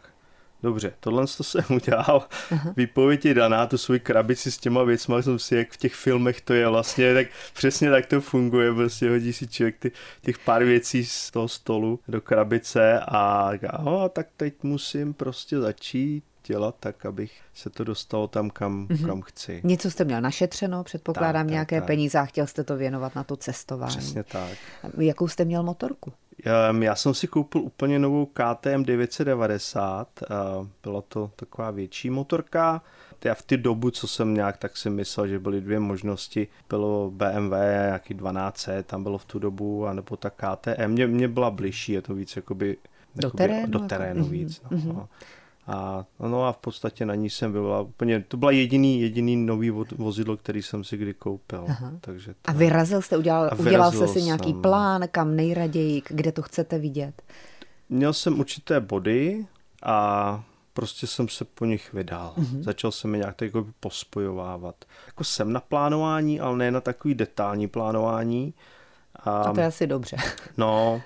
dobře, 0.63 0.93
tohle 0.99 1.25
to 1.37 1.43
jsem 1.43 1.63
udělal, 1.69 2.27
uh-huh. 2.51 2.73
výpověď 2.77 3.25
je 3.25 3.33
daná, 3.33 3.67
tu 3.67 3.77
svoji 3.77 3.99
krabici 3.99 4.51
s 4.51 4.57
těma 4.57 4.83
věcmi, 4.83 5.15
jsem 5.23 5.39
si, 5.39 5.55
jak 5.55 5.71
v 5.71 5.77
těch 5.77 5.93
filmech 5.95 6.41
to 6.41 6.53
je 6.53 6.67
vlastně, 6.67 7.13
tak 7.13 7.27
přesně 7.53 7.89
tak 7.89 8.05
to 8.05 8.21
funguje, 8.21 8.73
prostě 8.73 9.09
hodí 9.09 9.33
si 9.33 9.47
člověk 9.47 9.79
ty, 9.79 9.91
těch 10.21 10.39
pár 10.39 10.63
věcí 10.63 11.05
z 11.05 11.31
toho 11.31 11.47
stolu 11.47 11.99
do 12.07 12.21
krabice 12.21 12.99
a 12.99 13.49
říká, 13.53 13.79
no, 13.83 14.09
tak 14.09 14.27
teď 14.37 14.53
musím 14.63 15.13
prostě 15.13 15.59
začít 15.59 16.23
dělat 16.47 16.75
tak, 16.79 17.05
abych 17.05 17.41
se 17.53 17.69
to 17.69 17.83
dostalo 17.83 18.27
tam, 18.27 18.49
kam, 18.49 18.87
mm-hmm. 18.87 19.07
kam 19.07 19.21
chci. 19.21 19.61
Něco 19.63 19.91
jste 19.91 20.03
měl 20.03 20.21
našetřeno, 20.21 20.83
předpokládám 20.83 21.45
tak, 21.45 21.51
nějaké 21.51 21.79
tak, 21.79 21.87
peníze 21.87 22.19
a 22.19 22.25
chtěl 22.25 22.47
jste 22.47 22.63
to 22.63 22.77
věnovat 22.77 23.15
na 23.15 23.23
to 23.23 23.35
cestování. 23.35 23.97
Přesně 23.97 24.23
tak. 24.23 24.51
Jakou 24.97 25.27
jste 25.27 25.45
měl 25.45 25.63
motorku? 25.63 26.13
Já 26.81 26.95
jsem 26.95 27.13
si 27.13 27.27
koupil 27.27 27.61
úplně 27.61 27.99
novou 27.99 28.25
KTM 28.25 28.83
990, 28.83 30.07
byla 30.83 31.01
to 31.01 31.31
taková 31.35 31.71
větší 31.71 32.09
motorka. 32.09 32.81
Já 33.23 33.33
v 33.33 33.41
ty 33.41 33.57
dobu, 33.57 33.91
co 33.91 34.07
jsem 34.07 34.33
nějak, 34.33 34.57
tak 34.57 34.77
si 34.77 34.89
myslel, 34.89 35.27
že 35.27 35.39
byly 35.39 35.61
dvě 35.61 35.79
možnosti. 35.79 36.47
Bylo 36.69 37.11
BMW, 37.11 37.51
nějaký 37.51 38.13
12, 38.13 38.69
tam 38.83 39.03
bylo 39.03 39.17
v 39.17 39.25
tu 39.25 39.39
dobu, 39.39 39.87
anebo 39.87 40.17
ta 40.17 40.29
KTM. 40.29 40.87
Mně, 40.87 41.07
mě 41.07 41.27
byla 41.27 41.51
bližší, 41.51 41.91
je 41.91 42.01
to 42.01 42.13
víc 42.15 42.35
jakoby, 42.35 42.77
do 43.15 43.27
jakoby, 43.27 43.37
terénu, 43.37 43.67
do 43.67 43.79
terénu 43.79 44.19
jako, 44.19 44.29
víc. 44.29 44.61
Mm-hmm. 44.61 44.93
no. 44.93 45.09
A, 45.67 46.05
no 46.19 46.45
a 46.45 46.51
v 46.51 46.57
podstatě 46.57 47.05
na 47.05 47.15
ní 47.15 47.29
jsem 47.29 47.51
byla 47.51 47.81
úplně, 47.81 48.23
to 48.27 48.37
byla 48.37 48.51
jediný, 48.51 49.01
jediný 49.01 49.35
nový 49.35 49.69
vozidlo, 49.97 50.37
který 50.37 50.61
jsem 50.61 50.83
si 50.83 50.97
kdy 50.97 51.13
koupil. 51.13 51.65
Aha. 51.67 51.91
Takže 52.01 52.33
to, 52.33 52.49
a 52.49 52.53
vyrazil 52.53 53.01
jste, 53.01 53.17
udělal, 53.17 53.49
udělal 53.59 53.91
jste 53.91 54.07
si 54.07 54.21
nějaký 54.21 54.51
jsem, 54.51 54.61
plán, 54.61 55.01
kam 55.11 55.35
nejraději, 55.35 56.01
kde 56.09 56.31
to 56.31 56.41
chcete 56.41 56.79
vidět? 56.79 57.21
Měl 57.89 58.13
jsem 58.13 58.39
určité 58.39 58.79
body 58.79 59.45
a 59.83 60.43
prostě 60.73 61.07
jsem 61.07 61.29
se 61.29 61.45
po 61.45 61.65
nich 61.65 61.93
vydal. 61.93 62.33
Mm-hmm. 62.37 62.61
Začal 62.61 62.91
jsem 62.91 63.13
je 63.13 63.19
nějak 63.19 63.35
tak 63.35 63.45
jako 63.45 63.67
pospojovávat. 63.79 64.75
Jako 65.07 65.23
jsem 65.23 65.53
na 65.53 65.59
plánování, 65.59 66.39
ale 66.39 66.57
ne 66.57 66.71
na 66.71 66.81
takový 66.81 67.15
detailní 67.15 67.67
plánování. 67.67 68.53
A, 69.15 69.31
a 69.31 69.53
to 69.53 69.59
je 69.59 69.65
asi 69.65 69.87
dobře. 69.87 70.17
No, 70.57 71.01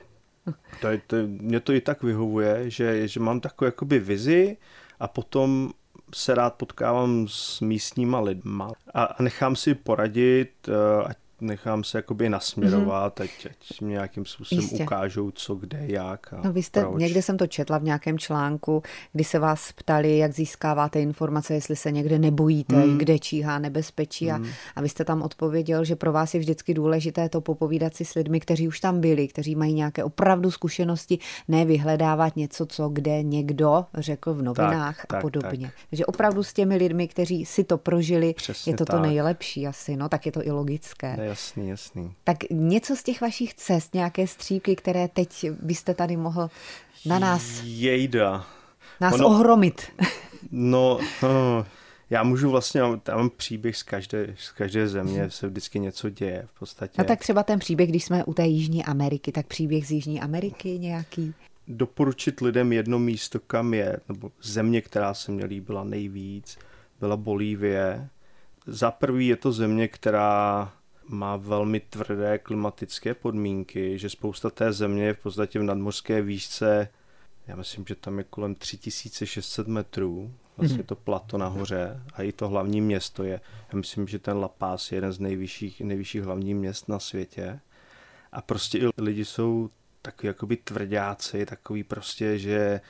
to, 0.81 0.87
to, 1.07 1.15
mě 1.27 1.59
to 1.59 1.73
i 1.73 1.81
tak 1.81 2.03
vyhovuje, 2.03 2.69
že, 2.69 3.07
že 3.07 3.19
mám 3.19 3.39
takovou 3.39 3.67
jakoby 3.67 3.99
vizi 3.99 4.57
a 4.99 5.07
potom 5.07 5.69
se 6.13 6.35
rád 6.35 6.53
potkávám 6.53 7.27
s 7.29 7.61
místníma 7.61 8.19
lidma 8.19 8.71
a, 8.93 9.03
a 9.03 9.23
nechám 9.23 9.55
si 9.55 9.75
poradit, 9.75 10.51
eh, 10.69 11.03
ať 11.05 11.17
nechám 11.41 11.83
se 11.83 11.97
jakoby 11.97 12.29
nasměrovat, 12.29 13.19
mm-hmm. 13.19 13.23
ať, 13.23 13.47
ať 13.71 13.81
mě 13.81 13.91
nějakým 13.91 14.25
způsobem 14.25 14.61
Jistě. 14.61 14.83
ukážou, 14.83 15.31
co, 15.31 15.55
kde, 15.55 15.79
jak 15.81 16.33
a 16.33 16.41
No 16.43 16.53
vy 16.53 16.63
jste, 16.63 16.81
proč. 16.81 17.01
někde 17.01 17.21
jsem 17.21 17.37
to 17.37 17.47
četla 17.47 17.77
v 17.77 17.83
nějakém 17.83 18.19
článku, 18.19 18.83
kdy 19.13 19.23
se 19.23 19.39
vás 19.39 19.71
ptali, 19.71 20.17
jak 20.17 20.31
získáváte 20.31 21.01
informace, 21.01 21.53
jestli 21.53 21.75
se 21.75 21.91
někde 21.91 22.19
nebojíte, 22.19 22.75
mm. 22.75 22.97
kde 22.97 23.19
číhá 23.19 23.59
nebezpečí 23.59 24.25
mm. 24.25 24.31
a, 24.31 24.37
mhm. 24.37 24.49
a 24.75 24.81
vy 24.81 24.89
jste 24.89 25.05
tam 25.05 25.21
odpověděl, 25.21 25.83
že 25.83 25.95
pro 25.95 26.11
vás 26.11 26.33
je 26.33 26.39
vždycky 26.39 26.73
důležité 26.73 27.29
to 27.29 27.41
popovídat 27.41 27.95
si 27.95 28.05
s 28.05 28.13
lidmi, 28.13 28.39
kteří 28.39 28.67
už 28.67 28.79
tam 28.79 29.01
byli, 29.01 29.27
kteří 29.27 29.55
mají 29.55 29.73
nějaké 29.73 30.03
opravdu 30.03 30.51
zkušenosti, 30.51 31.19
ne 31.47 31.65
vyhledávat 31.65 32.35
něco, 32.35 32.65
co 32.65 32.89
kde 32.89 33.23
někdo 33.23 33.85
řekl 33.97 34.33
v 34.33 34.41
novinách 34.41 35.05
tak, 35.07 35.19
a 35.19 35.21
podobně. 35.21 35.67
Tak. 35.67 35.75
Takže 35.89 36.05
opravdu 36.05 36.43
s 36.43 36.53
těmi 36.53 36.75
lidmi, 36.75 37.07
kteří 37.07 37.45
si 37.45 37.63
to 37.63 37.77
prožili, 37.77 38.33
Přesně 38.33 38.73
je 38.73 38.77
to 38.77 38.85
tak. 38.85 38.95
to 38.95 39.01
nejlepší 39.01 39.67
asi, 39.67 39.95
no 39.95 40.09
tak 40.09 40.25
je 40.25 40.31
to 40.31 40.47
i 40.47 40.51
logické. 40.51 41.26
Jasný, 41.27 41.69
jasný. 41.69 42.13
Tak 42.23 42.37
něco 42.51 42.95
z 42.95 43.03
těch 43.03 43.21
vašich 43.21 43.53
cest, 43.53 43.93
nějaké 43.93 44.27
střípky, 44.27 44.75
které 44.75 45.07
teď 45.07 45.49
byste 45.61 45.93
tady 45.93 46.17
mohl 46.17 46.49
na 47.05 47.19
nás... 47.19 47.61
Jejda. 47.63 48.47
Nás 49.01 49.13
ono, 49.13 49.27
ohromit. 49.27 49.81
No, 50.51 50.99
no, 51.21 51.65
já 52.09 52.23
můžu 52.23 52.49
vlastně, 52.49 52.81
tam 53.03 53.17
mám 53.17 53.29
příběh 53.29 53.77
z 53.77 53.83
každé, 53.83 54.35
z 54.39 54.51
každé 54.51 54.87
země, 54.87 55.29
se 55.29 55.47
vždycky 55.47 55.79
něco 55.79 56.09
děje 56.09 56.47
v 56.53 56.59
podstatě. 56.59 56.93
No 56.97 57.03
tak 57.03 57.19
třeba 57.19 57.43
ten 57.43 57.59
příběh, 57.59 57.89
když 57.89 58.03
jsme 58.03 58.23
u 58.23 58.33
té 58.33 58.45
Jižní 58.45 58.85
Ameriky, 58.85 59.31
tak 59.31 59.47
příběh 59.47 59.87
z 59.87 59.91
Jižní 59.91 60.21
Ameriky 60.21 60.79
nějaký? 60.79 61.33
Doporučit 61.67 62.41
lidem 62.41 62.73
jedno 62.73 62.99
místo, 62.99 63.39
kam 63.39 63.73
je, 63.73 63.99
nebo 64.09 64.31
země, 64.41 64.81
která 64.81 65.13
se 65.13 65.31
mě 65.31 65.45
líbila 65.45 65.83
nejvíc, 65.83 66.57
byla 66.99 67.17
Bolívie. 67.17 68.09
Za 68.67 68.91
prvý 68.91 69.27
je 69.27 69.35
to 69.35 69.51
země, 69.51 69.87
která 69.87 70.71
má 71.07 71.35
velmi 71.35 71.79
tvrdé 71.79 72.37
klimatické 72.37 73.13
podmínky, 73.13 73.99
že 73.99 74.09
spousta 74.09 74.49
té 74.49 74.73
země 74.73 75.05
je 75.05 75.13
v 75.13 75.19
podstatě 75.19 75.59
v 75.59 75.63
nadmořské 75.63 76.21
výšce, 76.21 76.89
já 77.47 77.55
myslím, 77.55 77.85
že 77.87 77.95
tam 77.95 78.17
je 78.17 78.23
kolem 78.23 78.55
3600 78.55 79.67
metrů, 79.67 80.33
vlastně 80.57 80.83
to 80.83 80.95
plato 80.95 81.37
nahoře 81.37 82.01
a 82.13 82.21
i 82.21 82.31
to 82.31 82.47
hlavní 82.47 82.81
město 82.81 83.23
je, 83.23 83.41
já 83.73 83.77
myslím, 83.77 84.07
že 84.07 84.19
ten 84.19 84.37
La 84.37 84.47
Paz 84.47 84.91
je 84.91 84.95
jeden 84.95 85.13
z 85.13 85.19
nejvyšších, 85.19 85.81
nejvyšších 85.81 86.23
hlavních 86.23 86.55
měst 86.55 86.89
na 86.89 86.99
světě. 86.99 87.59
A 88.31 88.41
prostě 88.41 88.77
i 88.77 88.87
lidi 88.97 89.25
jsou 89.25 89.69
takový 90.01 90.27
jakoby 90.27 90.57
tvrdáci, 90.57 91.45
takový 91.45 91.83
prostě, 91.83 92.39
že 92.39 92.81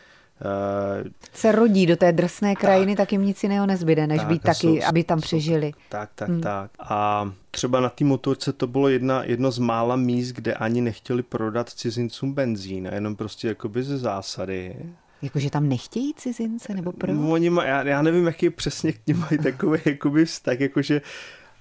se 1.33 1.51
rodí 1.51 1.85
do 1.85 1.95
té 1.95 2.11
drsné 2.11 2.55
krajiny, 2.55 2.95
tak, 2.95 3.07
tak 3.07 3.11
jim 3.11 3.25
nic 3.25 3.43
jiného 3.43 3.65
nezbyde, 3.65 4.07
než 4.07 4.19
tak, 4.19 4.27
být 4.27 4.41
taky, 4.41 4.59
jsou, 4.59 4.79
aby 4.87 5.03
tam 5.03 5.19
jsou, 5.19 5.25
přežili. 5.25 5.71
Tak, 5.89 6.09
tak, 6.15 6.29
hmm. 6.29 6.41
tak. 6.41 6.71
A 6.79 7.31
třeba 7.51 7.79
na 7.79 7.89
té 7.89 8.05
motorce 8.05 8.53
to 8.53 8.67
bylo 8.67 8.89
jedna, 8.89 9.23
jedno 9.23 9.51
z 9.51 9.59
mála 9.59 9.95
míst, 9.95 10.31
kde 10.31 10.53
ani 10.53 10.81
nechtěli 10.81 11.23
prodat 11.23 11.69
cizincům 11.69 12.33
benzín, 12.33 12.87
a 12.87 12.93
jenom 12.93 13.15
prostě 13.15 13.47
jakoby 13.47 13.83
ze 13.83 13.97
zásady. 13.97 14.75
Jakože 15.21 15.49
tam 15.49 15.69
nechtějí 15.69 16.13
cizince, 16.13 16.73
nebo 16.73 16.91
proč? 16.91 17.17
Oni 17.29 17.49
má, 17.49 17.65
já, 17.65 17.83
já 17.83 18.01
nevím, 18.01 18.25
jaký 18.25 18.49
přesně 18.49 18.91
k 18.91 19.07
ním 19.07 19.19
mají 19.19 19.37
takový 19.43 19.79
jakoby 19.85 20.25
vztah, 20.25 20.59
jakože 20.59 21.01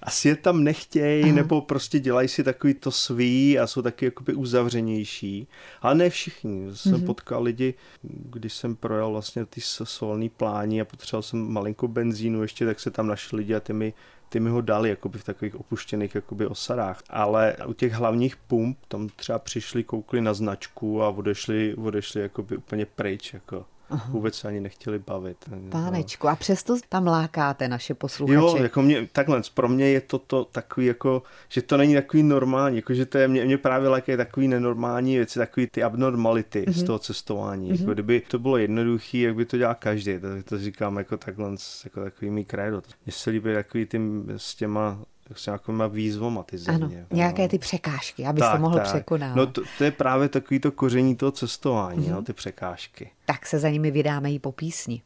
asi 0.01 0.27
je 0.27 0.35
tam 0.35 0.63
nechtějí, 0.63 1.23
Aha. 1.23 1.33
nebo 1.33 1.61
prostě 1.61 1.99
dělají 1.99 2.27
si 2.27 2.43
takový 2.43 2.73
to 2.73 2.91
svý 2.91 3.59
a 3.59 3.67
jsou 3.67 3.81
taky 3.81 4.05
jakoby 4.05 4.33
uzavřenější. 4.33 5.47
Ale 5.81 5.95
ne 5.95 6.09
všichni. 6.09 6.67
Jsem 6.73 6.93
mm-hmm. 6.93 7.05
potkal 7.05 7.43
lidi, 7.43 7.73
když 8.03 8.53
jsem 8.53 8.75
projel 8.75 9.11
vlastně 9.11 9.45
ty 9.45 9.61
solný 9.61 10.29
pláni 10.29 10.81
a 10.81 10.85
potřeboval 10.85 11.23
jsem 11.23 11.51
malinkou 11.51 11.87
benzínu 11.87 12.41
ještě, 12.41 12.65
tak 12.65 12.79
se 12.79 12.91
tam 12.91 13.07
našli 13.07 13.37
lidi 13.37 13.55
a 13.55 13.59
ty 13.59 13.73
mi, 13.73 13.93
ty 14.29 14.39
mi 14.39 14.49
ho 14.49 14.61
dali 14.61 14.89
jakoby 14.89 15.19
v 15.19 15.23
takových 15.23 15.55
opuštěných 15.55 16.15
jakoby 16.15 16.47
osadách. 16.47 17.03
Ale 17.09 17.55
u 17.67 17.73
těch 17.73 17.93
hlavních 17.93 18.35
pump 18.35 18.77
tam 18.87 19.09
třeba 19.09 19.39
přišli, 19.39 19.83
koukli 19.83 20.21
na 20.21 20.33
značku 20.33 21.03
a 21.03 21.09
odešli, 21.09 21.75
odešli 21.75 22.21
jakoby 22.21 22.57
úplně 22.57 22.85
pryč. 22.85 23.33
Jako. 23.33 23.65
Aha. 23.89 24.09
vůbec 24.11 24.35
se 24.35 24.47
ani 24.47 24.59
nechtěli 24.59 24.99
bavit. 24.99 25.37
Pánečku, 25.69 26.27
a 26.27 26.35
přesto 26.35 26.77
tam 26.89 27.07
lákáte 27.07 27.67
naše 27.67 27.93
posluchače. 27.93 28.35
Jo, 28.35 28.57
jako 28.57 28.81
mě, 28.81 29.07
takhle, 29.11 29.41
pro 29.53 29.67
mě 29.67 29.89
je 29.89 30.01
to, 30.01 30.19
to 30.19 30.45
takový 30.45 30.85
jako, 30.85 31.23
že 31.49 31.61
to 31.61 31.77
není 31.77 31.93
takový 31.93 32.23
normální, 32.23 32.75
jako 32.75 32.93
že 32.93 33.05
to 33.05 33.17
je, 33.17 33.27
mě, 33.27 33.45
mě 33.45 33.57
právě 33.57 33.89
lákají 33.89 34.17
takový 34.17 34.47
nenormální 34.47 35.15
věci, 35.15 35.39
takový 35.39 35.67
ty 35.67 35.83
abnormality 35.83 36.65
mm-hmm. 36.67 36.71
z 36.71 36.83
toho 36.83 36.99
cestování. 36.99 37.71
Mm-hmm. 37.71 37.79
Jako 37.79 37.93
kdyby 37.93 38.21
to 38.27 38.39
bylo 38.39 38.57
jednoduchý, 38.57 39.21
jak 39.21 39.35
by 39.35 39.45
to 39.45 39.57
dělal 39.57 39.75
každý, 39.79 40.19
to, 40.19 40.27
to 40.43 40.57
říkám 40.59 40.97
jako 40.97 41.17
takhle, 41.17 41.49
jako 41.83 42.03
takový 42.03 42.31
mý 42.31 42.45
krédo. 42.45 42.81
Mně 43.05 43.13
se 43.13 43.29
líbí 43.29 43.53
takový 43.53 43.85
tím 43.85 44.25
s 44.37 44.55
těma 44.55 44.99
s 45.33 45.45
nějakýma 45.45 45.87
výzvama 45.87 46.43
ty 46.43 46.57
země. 46.57 46.97
Ano, 46.97 47.07
nějaké 47.11 47.47
ty 47.47 47.57
překážky, 47.57 48.25
aby 48.25 48.39
tak, 48.39 48.55
se 48.55 48.59
mohl 48.59 48.75
tak. 48.75 48.85
překonat. 48.85 49.35
No 49.35 49.47
to, 49.47 49.61
to, 49.77 49.83
je 49.83 49.91
právě 49.91 50.29
takový 50.29 50.59
to 50.59 50.71
koření 50.71 51.15
toho 51.15 51.31
cestování, 51.31 52.07
mm-hmm. 52.07 52.11
no, 52.11 52.21
ty 52.21 52.33
překážky. 52.33 53.11
Tak 53.25 53.45
se 53.45 53.59
za 53.59 53.69
nimi 53.69 53.91
vydáme 53.91 54.31
i 54.31 54.39
po 54.39 54.51
písni. 54.51 55.01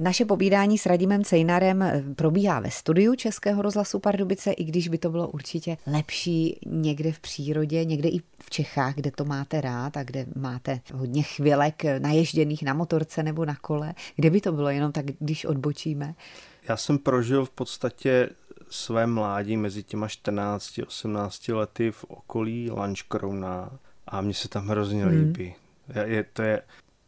Naše 0.00 0.24
povídání 0.24 0.78
s 0.78 0.86
Radimem 0.86 1.24
Cejnarem 1.24 1.82
eh, 1.82 2.04
probíhá 2.16 2.60
ve 2.60 2.70
studiu 2.70 3.14
Českého 3.14 3.62
rozhlasu 3.62 3.98
Pardubice, 3.98 4.52
i 4.52 4.64
když 4.64 4.88
by 4.88 4.98
to 4.98 5.10
bylo 5.10 5.28
určitě 5.28 5.76
lepší 5.86 6.58
někde 6.66 7.12
v 7.12 7.20
přírodě, 7.20 7.84
někde 7.84 8.08
i 8.08 8.18
v 8.18 8.50
Čechách, 8.50 8.94
kde 8.94 9.10
to 9.10 9.24
máte 9.24 9.60
rád 9.60 9.96
a 9.96 10.02
kde 10.02 10.26
máte 10.36 10.80
hodně 10.94 11.22
chvilek 11.22 11.82
naježděných 11.98 12.62
na 12.62 12.74
motorce 12.74 13.22
nebo 13.22 13.44
na 13.44 13.56
kole. 13.56 13.94
Kde 14.16 14.30
by 14.30 14.40
to 14.40 14.52
bylo 14.52 14.68
jenom 14.68 14.92
tak, 14.92 15.04
když 15.04 15.44
odbočíme? 15.44 16.14
Já 16.68 16.76
jsem 16.76 16.98
prožil 16.98 17.44
v 17.44 17.50
podstatě 17.50 18.28
své 18.70 19.06
mládí 19.06 19.56
mezi 19.56 19.82
těma 19.82 20.08
14 20.08 20.80
18 20.86 21.48
lety 21.48 21.90
v 21.90 22.04
okolí 22.04 22.70
Lanškrouna 22.70 23.70
a 24.06 24.20
mně 24.20 24.34
se 24.34 24.48
tam 24.48 24.68
hrozně 24.68 25.04
hmm. 25.04 25.12
líbí. 25.12 25.54
Je, 26.04 26.24
to 26.32 26.42
je 26.42 26.62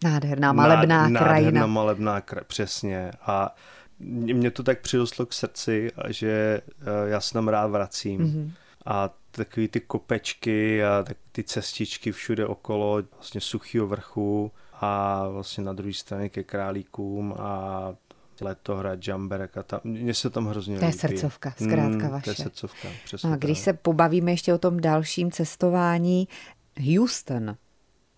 nádherná 0.04 0.52
malebná 0.52 1.08
nád, 1.08 1.22
krajina. 1.22 1.50
Nádherná 1.50 1.66
malebná 1.66 2.20
krajina, 2.20 2.44
přesně. 2.48 3.10
A 3.20 3.54
mě 3.98 4.50
to 4.50 4.62
tak 4.62 4.80
přirostlo 4.80 5.26
k 5.26 5.32
srdci, 5.32 5.90
že 6.08 6.60
eh, 6.80 7.10
já 7.10 7.20
se 7.20 7.32
tam 7.32 7.48
rád 7.48 7.66
vracím. 7.66 8.20
Mm-hmm. 8.20 8.50
A 8.86 9.10
takový 9.30 9.68
ty 9.68 9.80
kopečky 9.80 10.84
a 10.84 11.02
tak 11.06 11.16
ty 11.32 11.44
cestičky 11.44 12.12
všude 12.12 12.46
okolo 12.46 13.02
vlastně 13.14 13.40
suchého 13.40 13.86
vrchu 13.86 14.52
a 14.74 15.28
vlastně 15.28 15.64
na 15.64 15.72
druhé 15.72 15.94
straně 15.94 16.28
ke 16.28 16.42
králíkům 16.42 17.34
a 17.38 17.94
letohrad, 18.40 19.08
Jamberek 19.08 19.56
a 19.56 19.62
tam, 19.62 19.80
mně 19.84 20.14
se 20.14 20.30
tam 20.30 20.46
hrozně 20.46 20.78
To 20.78 20.84
je 20.84 20.92
srdcovka, 20.92 21.54
zkrátka 21.56 22.04
mm, 22.04 22.10
vaše. 22.10 22.24
To 22.24 22.30
je 22.30 22.34
srdcovka, 22.34 22.88
přesně 23.04 23.28
no 23.28 23.34
a 23.34 23.36
když 23.38 23.58
tak. 23.58 23.64
se 23.64 23.72
pobavíme 23.72 24.30
ještě 24.30 24.54
o 24.54 24.58
tom 24.58 24.80
dalším 24.80 25.30
cestování, 25.30 26.28
Houston, 26.94 27.56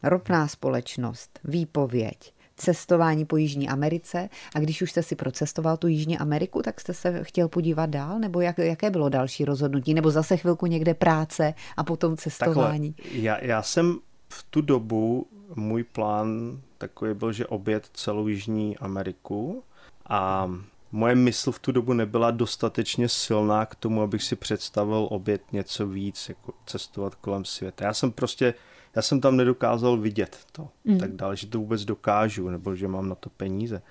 ropná 0.03 0.49
společnost, 0.49 1.41
výpověď, 1.45 2.35
cestování 2.57 3.25
po 3.25 3.37
Jižní 3.37 3.69
Americe 3.69 4.29
a 4.55 4.59
když 4.59 4.83
už 4.83 4.91
jste 4.91 5.03
si 5.03 5.17
procestoval 5.17 5.77
tu 5.77 5.87
Jižní 5.87 6.19
Ameriku, 6.19 6.63
tak 6.63 6.81
jste 6.81 6.95
se 6.95 7.25
chtěl 7.25 7.49
podívat 7.49 7.91
dál, 7.91 8.19
nebo 8.19 8.41
jak, 8.41 8.59
jaké 8.59 8.91
bylo 8.91 9.09
další 9.09 9.45
rozhodnutí, 9.45 9.95
nebo 9.95 10.11
zase 10.11 10.37
chvilku 10.37 10.67
někde 10.67 10.95
práce 10.95 11.55
a 11.77 11.85
potom 11.85 12.17
cestování? 12.17 12.93
Takhle, 12.93 13.19
já, 13.19 13.45
já 13.45 13.63
jsem 13.63 13.99
v 14.29 14.43
tu 14.51 14.61
dobu, 14.61 15.27
můj 15.55 15.85
plán 15.85 16.61
takový 16.79 17.15
byl, 17.15 17.33
že 17.33 17.47
obět 17.47 17.89
celou 17.93 18.29
Jižní 18.29 18.79
Ameriku 18.79 19.63
a 20.09 20.51
moje 20.93 21.15
mysl 21.15 21.53
v 21.53 21.59
tu 21.59 21.73
dobu 21.73 21.93
nebyla 21.93 22.31
dostatečně 22.31 23.09
silná 23.09 23.67
k 23.67 23.75
tomu, 23.75 24.03
abych 24.03 24.23
si 24.23 24.37
představil 24.37 25.09
obět 25.11 25.53
něco 25.53 25.87
víc, 25.87 26.29
jako 26.29 26.53
cestovat 26.67 27.15
kolem 27.15 27.45
světa. 27.45 27.85
Já 27.85 27.95
jsem 27.95 28.13
prostě, 28.13 28.55
já 28.97 29.03
jsem 29.03 29.21
tam 29.21 29.37
nedokázal 29.37 29.97
vidět 29.97 30.39
to 30.53 30.69
mm. 30.85 30.99
tak 30.99 31.13
dále, 31.13 31.37
že 31.37 31.47
to 31.47 31.59
vůbec 31.59 31.85
dokážu, 31.85 32.49
nebo 32.49 32.75
že 32.75 32.89
mám 32.89 33.09
na 33.09 33.15
to 33.15 33.31
peníze. 33.31 33.83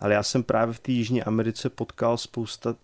Ale 0.00 0.14
já 0.14 0.22
jsem 0.22 0.42
právě 0.42 0.74
v 0.74 0.80
té 0.80 0.92
Jižní 0.92 1.22
Americe 1.22 1.70
potkal 1.70 2.16
spousta 2.16 2.74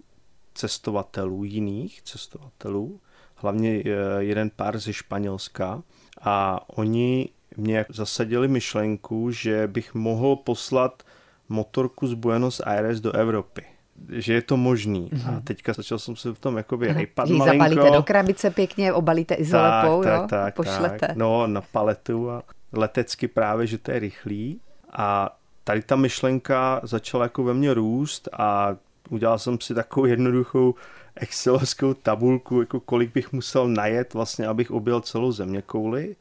cestovatelů, 0.54 1.44
jiných 1.44 2.02
cestovatelů, 2.02 3.00
hlavně 3.34 3.82
eh, 3.84 3.90
jeden 4.18 4.50
pár 4.50 4.78
ze 4.78 4.92
Španělska 4.92 5.82
a 6.20 6.60
oni 6.78 7.28
mě 7.56 7.86
zasadili 7.88 8.48
myšlenku, 8.48 9.30
že 9.30 9.66
bych 9.66 9.94
mohl 9.94 10.36
poslat 10.36 11.02
motorku 11.48 12.06
z 12.06 12.14
Buenos 12.14 12.60
Aires 12.60 13.00
do 13.00 13.12
Evropy 13.12 13.64
že 14.08 14.32
je 14.32 14.42
to 14.42 14.56
možný. 14.56 15.10
Mm-hmm. 15.10 15.28
A 15.28 15.30
mhm. 15.30 15.42
teďka 15.42 15.72
začal 15.72 15.98
jsem 15.98 16.16
se 16.16 16.34
v 16.34 16.38
tom 16.38 16.56
jakoby 16.56 16.92
hejpat 16.92 17.28
malinko. 17.28 17.44
zabalíte 17.44 17.96
do 17.96 18.02
krabice 18.02 18.50
pěkně, 18.50 18.92
obalíte 18.92 19.34
izolepou, 19.34 20.02
tak, 20.02 20.12
jo? 20.12 20.20
Tak, 20.20 20.30
tak, 20.30 20.54
pošlete. 20.54 21.06
Tak. 21.06 21.16
No, 21.16 21.46
na 21.46 21.60
paletu 21.60 22.30
a 22.30 22.42
letecky 22.72 23.28
právě, 23.28 23.66
že 23.66 23.78
to 23.78 23.90
je 23.90 23.98
rychlý. 23.98 24.60
A 24.92 25.36
tady 25.64 25.82
ta 25.82 25.96
myšlenka 25.96 26.80
začala 26.82 27.24
jako 27.24 27.44
ve 27.44 27.54
mně 27.54 27.74
růst 27.74 28.28
a 28.32 28.76
udělal 29.10 29.38
jsem 29.38 29.60
si 29.60 29.74
takovou 29.74 30.06
jednoduchou 30.06 30.74
excelovskou 31.16 31.94
tabulku, 31.94 32.60
jako 32.60 32.80
kolik 32.80 33.14
bych 33.14 33.32
musel 33.32 33.68
najet 33.68 34.14
vlastně, 34.14 34.46
abych 34.46 34.70
objel 34.70 35.00
celou 35.00 35.32
země 35.32 35.62
kouli 35.62 36.16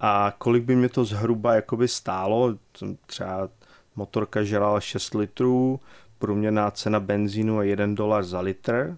a 0.00 0.34
kolik 0.38 0.64
by 0.64 0.76
mě 0.76 0.88
to 0.88 1.04
zhruba 1.04 1.54
jakoby 1.54 1.88
stálo, 1.88 2.54
třeba 3.06 3.48
motorka 4.00 4.42
žrala 4.42 4.80
6 4.80 5.14
litrů, 5.14 5.80
průměrná 6.18 6.70
cena 6.70 7.00
benzínu 7.00 7.62
je 7.62 7.68
1 7.68 7.86
dolar 7.86 8.24
za 8.24 8.40
litr 8.40 8.96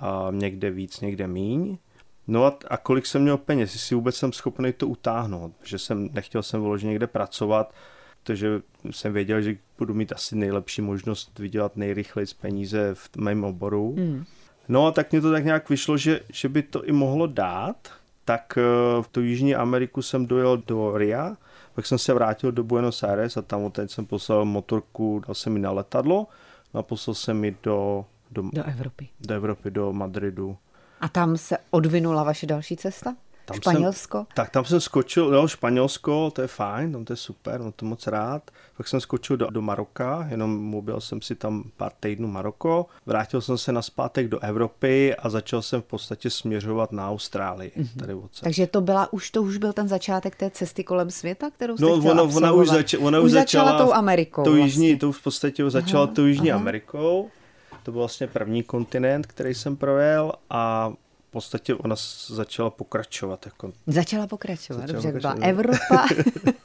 a 0.00 0.28
někde 0.30 0.70
víc, 0.70 1.00
někde 1.00 1.26
míň. 1.26 1.78
No 2.26 2.44
a, 2.44 2.58
a 2.70 2.76
kolik 2.76 3.06
jsem 3.06 3.22
měl 3.22 3.36
peněz, 3.36 3.74
jestli 3.74 3.96
vůbec 3.96 4.16
jsem 4.16 4.32
schopný 4.32 4.72
to 4.72 4.86
utáhnout, 4.88 5.52
že 5.62 5.78
jsem 5.78 6.08
nechtěl 6.12 6.42
jsem 6.42 6.62
vyloženě 6.62 6.90
někde 6.90 7.06
pracovat, 7.06 7.74
protože 8.22 8.62
jsem 8.90 9.12
věděl, 9.12 9.42
že 9.42 9.56
budu 9.78 9.94
mít 9.94 10.12
asi 10.12 10.36
nejlepší 10.36 10.82
možnost 10.82 11.38
vydělat 11.38 11.76
nejrychleji 11.76 12.26
z 12.26 12.32
peníze 12.34 12.94
v 12.94 13.16
mém 13.16 13.44
oboru. 13.44 13.94
Mm. 13.98 14.24
No 14.68 14.86
a 14.86 14.90
tak 14.90 15.12
mě 15.12 15.20
to 15.20 15.32
tak 15.32 15.44
nějak 15.44 15.70
vyšlo, 15.70 15.96
že, 15.96 16.20
že 16.32 16.48
by 16.48 16.62
to 16.62 16.84
i 16.84 16.92
mohlo 16.92 17.26
dát, 17.26 17.76
tak 18.24 18.58
eh, 18.58 18.62
v 19.02 19.08
tu 19.08 19.20
Jižní 19.20 19.54
Ameriku 19.54 20.02
jsem 20.02 20.26
dojel 20.26 20.62
do 20.66 20.98
RIA, 20.98 21.36
pak 21.74 21.86
jsem 21.86 21.98
se 21.98 22.14
vrátil 22.14 22.52
do 22.52 22.64
Buenos 22.64 23.02
Aires 23.02 23.36
a 23.36 23.42
tam 23.42 23.70
teď 23.70 23.90
jsem 23.90 24.06
poslal 24.06 24.44
motorku, 24.44 25.22
dal 25.26 25.34
jsem 25.34 25.52
mi 25.52 25.58
na 25.58 25.70
letadlo 25.70 26.26
no 26.74 26.80
a 26.80 26.82
poslal 26.82 27.14
jsem 27.14 27.36
mi 27.36 27.56
do, 27.62 28.04
do, 28.30 28.42
do 28.52 28.64
Evropy. 28.64 29.08
Do 29.20 29.34
Evropy, 29.34 29.70
do 29.70 29.92
Madridu. 29.92 30.56
A 31.00 31.08
tam 31.08 31.36
se 31.36 31.58
odvinula 31.70 32.22
vaše 32.22 32.46
další 32.46 32.76
cesta? 32.76 33.16
Tam 33.44 33.56
Španělsko? 33.56 34.18
Jsem, 34.18 34.26
tak 34.34 34.50
tam 34.50 34.64
jsem 34.64 34.80
skočil, 34.80 35.34
jo, 35.34 35.48
Španělsko, 35.48 36.30
to 36.30 36.42
je 36.42 36.48
fajn, 36.48 36.92
tam 36.92 37.04
to 37.04 37.12
je 37.12 37.16
super, 37.16 37.60
no 37.60 37.72
to 37.72 37.86
moc 37.86 38.06
rád. 38.06 38.50
Pak 38.76 38.88
jsem 38.88 39.00
skočil 39.00 39.36
do, 39.36 39.50
do 39.50 39.62
Maroka, 39.62 40.26
jenom 40.30 40.64
mobil 40.64 41.00
jsem 41.00 41.22
si 41.22 41.34
tam 41.34 41.64
pár 41.76 41.92
týdnů 42.00 42.28
Maroko, 42.28 42.86
vrátil 43.06 43.40
jsem 43.40 43.58
se 43.58 43.72
na 43.72 43.82
zpátek 43.82 44.28
do 44.28 44.38
Evropy 44.38 45.16
a 45.16 45.30
začal 45.30 45.62
jsem 45.62 45.80
v 45.80 45.84
podstatě 45.84 46.30
směřovat 46.30 46.92
na 46.92 47.10
Austrálii. 47.10 47.72
Mm-hmm. 47.76 48.00
Tady 48.00 48.14
odsaď. 48.14 48.44
Takže 48.44 48.66
to 48.66 48.80
byla 48.80 49.12
už, 49.12 49.30
to 49.30 49.42
už 49.42 49.56
byl 49.56 49.72
ten 49.72 49.88
začátek 49.88 50.36
té 50.36 50.50
cesty 50.50 50.84
kolem 50.84 51.10
světa, 51.10 51.50
kterou 51.50 51.76
jste 51.76 51.84
no, 51.84 51.94
ona, 51.94 52.22
ona, 52.22 52.52
už, 52.52 52.68
zač, 52.68 52.94
ona 52.94 53.18
už, 53.18 53.24
už 53.24 53.32
začala, 53.32 53.64
začala 53.64 53.84
tou 53.84 53.92
Amerikou. 53.92 54.44
Tou 54.44 54.50
vlastně. 54.50 54.64
jižní, 54.64 54.98
to 54.98 55.12
v 55.12 55.22
podstatě 55.22 55.70
začala 55.70 56.04
aha, 56.04 56.14
tou 56.14 56.24
jižní 56.24 56.52
aha. 56.52 56.60
Amerikou. 56.60 57.30
To 57.82 57.92
byl 57.92 57.98
vlastně 57.98 58.26
první 58.26 58.62
kontinent, 58.62 59.26
který 59.26 59.54
jsem 59.54 59.76
projel 59.76 60.32
a 60.50 60.92
podstatě 61.32 61.74
ona 61.74 61.96
začala 62.26 62.70
pokračovat. 62.70 63.46
Jako... 63.46 63.72
Začala 63.86 64.26
pokračovat, 64.26 64.80
začala 64.80 64.92
dobře, 64.92 65.12
pokračovat. 65.12 65.38
byla 65.38 65.48
Evropa. 65.48 66.06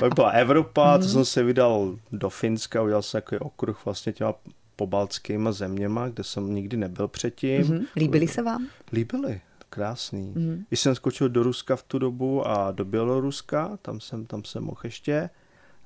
Pak 0.00 0.14
byla 0.14 0.30
Evropa, 0.30 0.98
to 0.98 1.04
jsem 1.04 1.24
se 1.24 1.42
vydal 1.42 1.98
do 2.12 2.30
Finska, 2.30 2.82
udělal 2.82 3.02
jsem 3.02 3.22
takový 3.22 3.38
okruh 3.38 3.84
vlastně 3.84 4.12
těma 4.12 4.34
pobaltskýma 4.76 5.52
zeměma, 5.52 6.08
kde 6.08 6.24
jsem 6.24 6.54
nikdy 6.54 6.76
nebyl 6.76 7.08
předtím. 7.08 7.62
Mm-hmm. 7.62 7.86
Líbily 7.96 8.28
se 8.28 8.42
vám? 8.42 8.66
Líbily, 8.92 9.40
krásný. 9.70 10.34
Mm-hmm. 10.36 10.64
Když 10.68 10.80
jsem 10.80 10.94
skočil 10.94 11.28
do 11.28 11.42
Ruska 11.42 11.76
v 11.76 11.82
tu 11.82 11.98
dobu 11.98 12.48
a 12.48 12.70
do 12.70 12.84
Běloruska, 12.84 13.78
tam 13.82 14.00
jsem, 14.00 14.26
tam 14.26 14.44
jsem 14.44 14.64
mohl 14.64 14.80
ještě. 14.84 15.30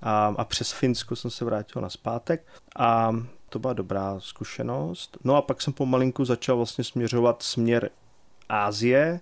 A, 0.02 0.34
a 0.38 0.44
přes 0.44 0.72
Finsko 0.72 1.16
jsem 1.16 1.30
se 1.30 1.44
vrátil 1.44 1.82
na 1.82 1.90
zpátek. 1.90 2.46
A 2.76 3.16
to 3.48 3.58
byla 3.58 3.72
dobrá 3.72 4.16
zkušenost. 4.18 5.16
No 5.24 5.36
a 5.36 5.42
pak 5.42 5.62
jsem 5.62 5.72
pomalinku 5.72 6.24
začal 6.24 6.56
vlastně 6.56 6.84
směřovat 6.84 7.42
směr 7.42 7.90
Ázie 8.48 9.20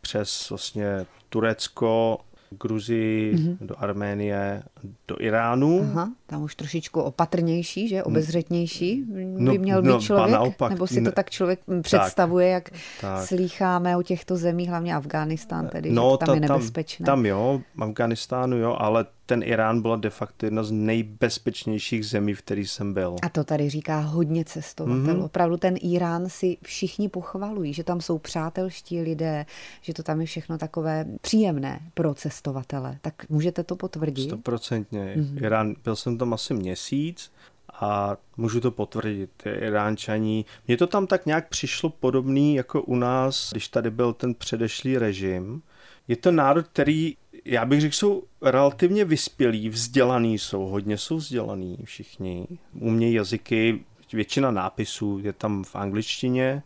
přes 0.00 0.50
vlastně 0.50 1.06
Turecko, 1.28 2.18
Gruzii, 2.60 3.34
mm-hmm. 3.34 3.56
do 3.60 3.74
Arménie, 3.78 4.62
do 5.08 5.16
Iránu. 5.20 5.80
Aha, 5.80 6.10
tam 6.26 6.42
už 6.42 6.54
trošičku 6.54 7.00
opatrnější, 7.00 7.88
že? 7.88 8.02
Obezřetnější 8.02 9.04
no, 9.38 9.52
by 9.52 9.58
měl 9.58 9.82
no, 9.82 9.96
být 9.96 10.04
člověk? 10.04 10.30
Naopak, 10.30 10.72
nebo 10.72 10.86
si 10.86 11.02
to 11.02 11.12
tak 11.12 11.30
člověk 11.30 11.60
představuje, 11.82 12.48
jak 12.48 12.70
tak. 13.00 13.26
slýcháme 13.26 13.96
o 13.96 14.02
těchto 14.02 14.36
zemích, 14.36 14.68
hlavně 14.68 14.94
Afghánistán 14.94 15.68
tedy, 15.68 15.90
no, 15.90 16.10
že 16.12 16.18
tam 16.18 16.26
ta, 16.26 16.34
je 16.34 16.40
nebezpečné. 16.40 17.06
Tam, 17.06 17.18
tam 17.18 17.26
jo, 17.26 17.60
Afghánistánu 17.78 18.56
jo, 18.56 18.76
ale 18.78 19.06
ten 19.26 19.42
Irán 19.42 19.82
byla 19.82 19.96
de 19.96 20.10
facto 20.10 20.46
jedna 20.46 20.62
z 20.62 20.70
nejbezpečnějších 20.70 22.06
zemí, 22.06 22.34
v 22.34 22.42
který 22.42 22.66
jsem 22.66 22.94
byl. 22.94 23.16
A 23.22 23.28
to 23.28 23.44
tady 23.44 23.70
říká 23.70 24.00
hodně 24.00 24.44
cestovatelů. 24.44 25.20
Mm-hmm. 25.20 25.24
Opravdu 25.24 25.56
ten 25.56 25.74
Irán 25.82 26.28
si 26.28 26.58
všichni 26.62 27.08
pochvalují, 27.08 27.74
že 27.74 27.84
tam 27.84 28.00
jsou 28.00 28.18
přátelští 28.18 29.00
lidé, 29.00 29.46
že 29.80 29.94
to 29.94 30.02
tam 30.02 30.20
je 30.20 30.26
všechno 30.26 30.58
takové 30.58 31.04
příjemné 31.20 31.80
pro 31.94 32.14
cestovatele. 32.14 32.98
Tak 33.00 33.28
můžete 33.28 33.64
to 33.64 33.76
potvrdit? 33.76 34.28
Stoprocentně. 34.28 35.14
Mm-hmm. 35.16 35.44
Irán, 35.44 35.74
byl 35.84 35.96
jsem 35.96 36.18
tam 36.18 36.34
asi 36.34 36.54
měsíc 36.54 37.32
a 37.74 38.16
můžu 38.36 38.60
to 38.60 38.70
potvrdit, 38.70 39.30
Iránčaní. 39.46 40.46
Mně 40.68 40.76
to 40.76 40.86
tam 40.86 41.06
tak 41.06 41.26
nějak 41.26 41.48
přišlo 41.48 41.90
podobný 41.90 42.54
jako 42.54 42.82
u 42.82 42.96
nás, 42.96 43.50
když 43.52 43.68
tady 43.68 43.90
byl 43.90 44.12
ten 44.12 44.34
předešlý 44.34 44.98
režim. 44.98 45.62
Je 46.08 46.16
to 46.16 46.32
národ, 46.32 46.66
který 46.66 47.16
já 47.44 47.64
bych 47.64 47.80
řekl, 47.80 47.94
jsou 47.94 48.22
relativně 48.42 49.04
vyspělí, 49.04 49.68
vzdělaný 49.68 50.38
jsou, 50.38 50.66
hodně 50.66 50.98
jsou 50.98 51.16
vzdělaný 51.16 51.78
všichni, 51.84 52.46
umějí 52.80 53.14
jazyky, 53.14 53.84
většina 54.12 54.50
nápisů 54.50 55.20
je 55.22 55.32
tam 55.32 55.64
v 55.64 55.76
angličtině, 55.76 56.62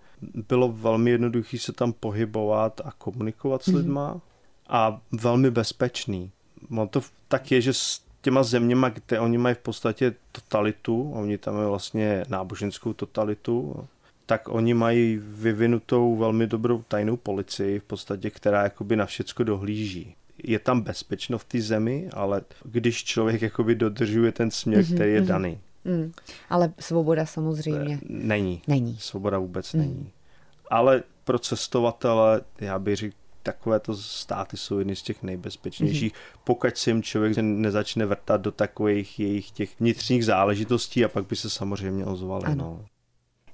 bylo 0.48 0.72
velmi 0.72 1.10
jednoduché 1.10 1.58
se 1.58 1.72
tam 1.72 1.92
pohybovat 1.92 2.80
a 2.84 2.92
komunikovat 2.92 3.62
s 3.62 3.66
mhm. 3.66 3.76
lidma 3.76 4.14
mm. 4.14 4.20
a 4.68 5.00
velmi 5.12 5.50
bezpečný. 5.50 6.30
No 6.70 6.86
to 6.88 7.00
tak 7.28 7.50
je, 7.50 7.60
že 7.60 7.72
s 7.72 8.00
těma 8.20 8.42
zeměma, 8.42 8.88
kde 8.88 9.20
oni 9.20 9.38
mají 9.38 9.54
v 9.54 9.58
podstatě 9.58 10.14
totalitu, 10.32 11.12
oni 11.12 11.38
tam 11.38 11.54
mají 11.54 11.68
vlastně 11.68 12.24
náboženskou 12.28 12.92
totalitu, 12.92 13.86
tak 14.26 14.48
oni 14.48 14.74
mají 14.74 15.20
vyvinutou 15.22 16.16
velmi 16.16 16.46
dobrou 16.46 16.84
tajnou 16.88 17.16
policii 17.16 17.78
v 17.78 17.84
podstatě, 17.84 18.30
která 18.30 18.62
jakoby 18.62 18.96
na 18.96 19.06
všecko 19.06 19.44
dohlíží 19.44 20.14
je 20.46 20.58
tam 20.58 20.80
bezpečno 20.80 21.38
v 21.38 21.44
té 21.44 21.60
zemi, 21.60 22.08
ale 22.12 22.42
když 22.64 23.04
člověk 23.04 23.42
jakoby 23.42 23.74
dodržuje 23.74 24.32
ten 24.32 24.50
směr, 24.50 24.80
mm-hmm, 24.80 24.94
který 24.94 25.12
je 25.12 25.22
mm-hmm. 25.22 25.26
daný. 25.26 25.58
Mm. 25.84 26.12
Ale 26.50 26.72
svoboda 26.78 27.26
samozřejmě. 27.26 27.98
Není. 28.08 28.62
Není. 28.68 28.96
Svoboda 29.00 29.38
vůbec 29.38 29.72
mm. 29.72 29.80
není. 29.80 30.10
Ale 30.70 31.02
pro 31.24 31.38
cestovatele, 31.38 32.40
já 32.60 32.78
bych 32.78 32.96
řekl, 32.96 33.16
takovéto 33.42 33.96
státy 33.96 34.56
jsou 34.56 34.78
jedny 34.78 34.96
z 34.96 35.02
těch 35.02 35.22
nejbezpečnějších, 35.22 36.12
mm-hmm. 36.12 36.38
pokud 36.44 36.76
si 36.76 36.90
jim 36.90 37.02
člověk 37.02 37.36
nezačne 37.36 38.06
vrtat 38.06 38.40
do 38.40 38.52
takových 38.52 39.20
jejich 39.20 39.50
těch 39.50 39.80
vnitřních 39.80 40.24
záležitostí 40.24 41.04
a 41.04 41.08
pak 41.08 41.26
by 41.26 41.36
se 41.36 41.50
samozřejmě 41.50 42.04
ozvali. 42.04 42.56
No. 42.56 42.84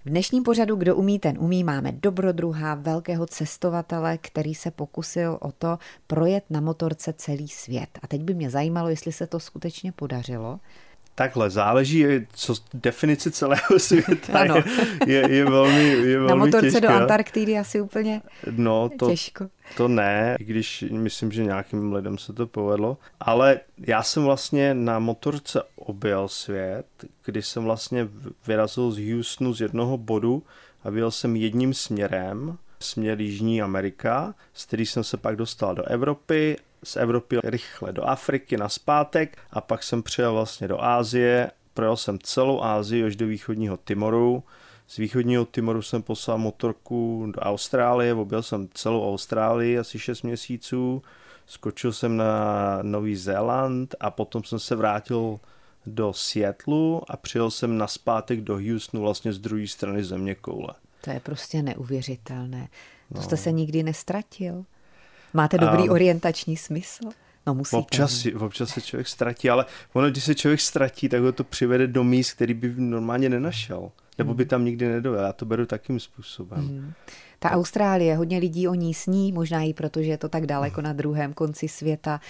V 0.04 0.10
dnešním 0.10 0.42
pořadu 0.42 0.76
Kdo 0.76 0.96
umí, 0.96 1.18
ten 1.18 1.38
umí 1.38 1.64
máme 1.64 1.92
dobrodruha, 1.92 2.74
velkého 2.74 3.26
cestovatele, 3.26 4.18
který 4.18 4.54
se 4.54 4.70
pokusil 4.70 5.38
o 5.40 5.52
to 5.52 5.78
projet 6.06 6.44
na 6.50 6.60
motorce 6.60 7.12
celý 7.12 7.48
svět. 7.48 7.88
A 8.02 8.06
teď 8.06 8.22
by 8.22 8.34
mě 8.34 8.50
zajímalo, 8.50 8.88
jestli 8.88 9.12
se 9.12 9.26
to 9.26 9.40
skutečně 9.40 9.92
podařilo. 9.92 10.60
Takhle, 11.14 11.50
záleží, 11.50 12.06
co 12.32 12.54
definice 12.74 13.30
celého 13.30 13.62
světa 13.78 14.40
ano. 14.40 14.56
je, 14.56 14.64
je, 15.06 15.32
je 15.32 15.44
velmi, 15.44 15.84
je 15.88 16.18
velmi 16.18 16.28
Na 16.28 16.34
motorce 16.34 16.66
těžká. 16.66 16.80
do 16.80 16.88
Antarktidy 16.88 17.58
asi 17.58 17.80
úplně 17.80 18.22
no, 18.50 18.90
to, 18.98 19.10
těžko. 19.10 19.48
To 19.76 19.88
ne, 19.88 20.36
i 20.40 20.44
když 20.44 20.84
myslím, 20.90 21.32
že 21.32 21.44
nějakým 21.44 21.92
lidem 21.92 22.18
se 22.18 22.32
to 22.32 22.46
povedlo. 22.46 22.98
Ale 23.20 23.60
já 23.86 24.02
jsem 24.02 24.24
vlastně 24.24 24.74
na 24.74 24.98
motorce 24.98 25.62
objel 25.76 26.28
svět, 26.28 26.86
kdy 27.24 27.42
jsem 27.42 27.64
vlastně 27.64 28.08
vyrazil 28.46 28.90
z 28.90 29.12
Houstonu 29.12 29.54
z 29.54 29.60
jednoho 29.60 29.98
bodu 29.98 30.42
a 30.84 30.90
vyjel 30.90 31.10
jsem 31.10 31.36
jedním 31.36 31.74
směrem, 31.74 32.58
směr 32.80 33.20
Jižní 33.20 33.62
Amerika, 33.62 34.34
z 34.54 34.66
který 34.66 34.86
jsem 34.86 35.04
se 35.04 35.16
pak 35.16 35.36
dostal 35.36 35.74
do 35.74 35.84
Evropy 35.84 36.56
z 36.84 36.96
Evropy 36.96 37.38
rychle 37.44 37.92
do 37.92 38.08
Afriky 38.08 38.56
na 38.56 38.68
zpátek 38.68 39.38
a 39.50 39.60
pak 39.60 39.82
jsem 39.82 40.02
přijel 40.02 40.32
vlastně 40.32 40.68
do 40.68 40.84
Ázie, 40.84 41.50
projel 41.74 41.96
jsem 41.96 42.18
celou 42.18 42.62
Ázii 42.62 43.04
až 43.04 43.16
do 43.16 43.26
východního 43.26 43.76
Timoru. 43.76 44.42
Z 44.88 44.96
východního 44.96 45.44
Timoru 45.44 45.82
jsem 45.82 46.02
poslal 46.02 46.38
motorku 46.38 47.26
do 47.34 47.40
Austrálie, 47.40 48.14
objel 48.14 48.42
jsem 48.42 48.68
celou 48.74 49.12
Austrálii 49.12 49.78
asi 49.78 49.98
6 49.98 50.22
měsíců, 50.22 51.02
skočil 51.46 51.92
jsem 51.92 52.16
na 52.16 52.78
Nový 52.82 53.16
Zéland 53.16 53.94
a 54.00 54.10
potom 54.10 54.44
jsem 54.44 54.58
se 54.58 54.76
vrátil 54.76 55.40
do 55.86 56.12
Seattleu 56.12 57.00
a 57.08 57.16
přijel 57.16 57.50
jsem 57.50 57.78
na 57.78 57.86
zpátek 57.86 58.40
do 58.40 58.54
Houstonu 58.54 59.02
vlastně 59.02 59.32
z 59.32 59.38
druhé 59.38 59.66
strany 59.66 60.04
země 60.04 60.34
koule. 60.34 60.74
To 61.00 61.10
je 61.10 61.20
prostě 61.20 61.62
neuvěřitelné. 61.62 62.68
To 63.08 63.14
no. 63.14 63.22
jste 63.22 63.36
se 63.36 63.52
nikdy 63.52 63.82
nestratil? 63.82 64.64
Máte 65.34 65.58
dobrý 65.58 65.82
um, 65.82 65.90
orientační 65.90 66.56
smysl? 66.56 67.04
No 67.46 67.54
musíte. 67.54 67.76
Občas, 67.76 68.26
občas 68.38 68.68
se 68.68 68.80
člověk 68.80 69.08
ztratí, 69.08 69.50
ale 69.50 69.66
ono, 69.92 70.10
když 70.10 70.24
se 70.24 70.34
člověk 70.34 70.60
ztratí, 70.60 71.08
tak 71.08 71.22
ho 71.22 71.32
to 71.32 71.44
přivede 71.44 71.86
do 71.86 72.04
míst, 72.04 72.32
který 72.32 72.54
by 72.54 72.74
normálně 72.76 73.28
nenašel. 73.28 73.90
Nebo 74.18 74.34
by 74.34 74.42
hmm. 74.42 74.48
tam 74.48 74.64
nikdy 74.64 74.88
nedojel. 74.88 75.24
Já 75.24 75.32
to 75.32 75.44
beru 75.44 75.66
takým 75.66 76.00
způsobem. 76.00 76.60
Hmm. 76.60 76.92
Ta 77.38 77.50
Austrálie, 77.50 78.16
hodně 78.16 78.38
lidí 78.38 78.68
o 78.68 78.74
ní 78.74 78.94
sní, 78.94 79.32
možná 79.32 79.62
i 79.62 79.74
proto, 79.74 80.02
že 80.02 80.10
je 80.10 80.18
to 80.18 80.28
tak 80.28 80.46
daleko 80.46 80.80
na 80.80 80.92
druhém 80.92 81.32
konci 81.32 81.68
světa. 81.68 82.20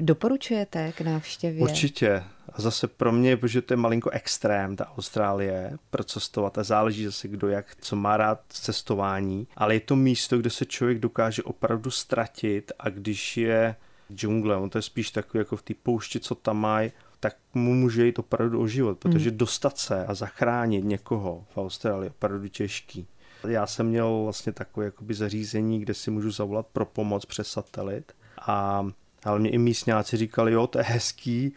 Doporučujete 0.00 0.92
k 0.92 1.00
návštěvě? 1.00 1.62
Určitě. 1.62 2.22
A 2.52 2.62
zase 2.62 2.88
pro 2.88 3.12
mě, 3.12 3.36
protože 3.36 3.62
to 3.62 3.72
je 3.72 3.76
malinko 3.76 4.10
extrém, 4.10 4.76
ta 4.76 4.92
Austrálie, 4.96 5.78
pro 5.90 6.04
cestovat. 6.04 6.58
A 6.58 6.62
záleží 6.62 7.04
zase, 7.04 7.28
kdo 7.28 7.48
jak, 7.48 7.76
co 7.80 7.96
má 7.96 8.16
rád 8.16 8.40
cestování. 8.48 9.46
Ale 9.56 9.74
je 9.74 9.80
to 9.80 9.96
místo, 9.96 10.38
kde 10.38 10.50
se 10.50 10.64
člověk 10.64 10.98
dokáže 10.98 11.42
opravdu 11.42 11.90
ztratit 11.90 12.72
a 12.78 12.88
když 12.88 13.36
je 13.36 13.76
džungle, 14.14 14.56
on 14.56 14.70
to 14.70 14.78
je 14.78 14.82
spíš 14.82 15.10
takový 15.10 15.38
jako 15.38 15.56
v 15.56 15.62
té 15.62 15.74
poušti, 15.82 16.20
co 16.20 16.34
tam 16.34 16.60
mají, 16.60 16.92
tak 17.20 17.36
mu 17.54 17.74
může 17.74 18.06
jít 18.06 18.18
opravdu 18.18 18.60
o 18.60 18.66
život, 18.66 18.98
protože 18.98 19.30
hmm. 19.30 19.38
dostat 19.38 19.78
se 19.78 20.06
a 20.06 20.14
zachránit 20.14 20.84
někoho 20.84 21.44
v 21.54 21.58
Austrálii 21.58 22.06
je 22.06 22.10
opravdu 22.10 22.48
těžký. 22.48 23.06
Já 23.48 23.66
jsem 23.66 23.86
měl 23.86 24.20
vlastně 24.24 24.52
takové 24.52 24.86
jakoby 24.86 25.14
zařízení, 25.14 25.80
kde 25.80 25.94
si 25.94 26.10
můžu 26.10 26.30
zavolat 26.30 26.66
pro 26.66 26.86
pomoc 26.86 27.24
přes 27.24 27.48
satelit 27.48 28.12
a 28.40 28.86
ale 29.24 29.38
mě 29.38 29.50
i 29.50 29.58
místňáci 29.58 30.16
říkali, 30.16 30.52
jo, 30.52 30.66
to 30.66 30.78
je 30.78 30.84
hezký, 30.84 31.52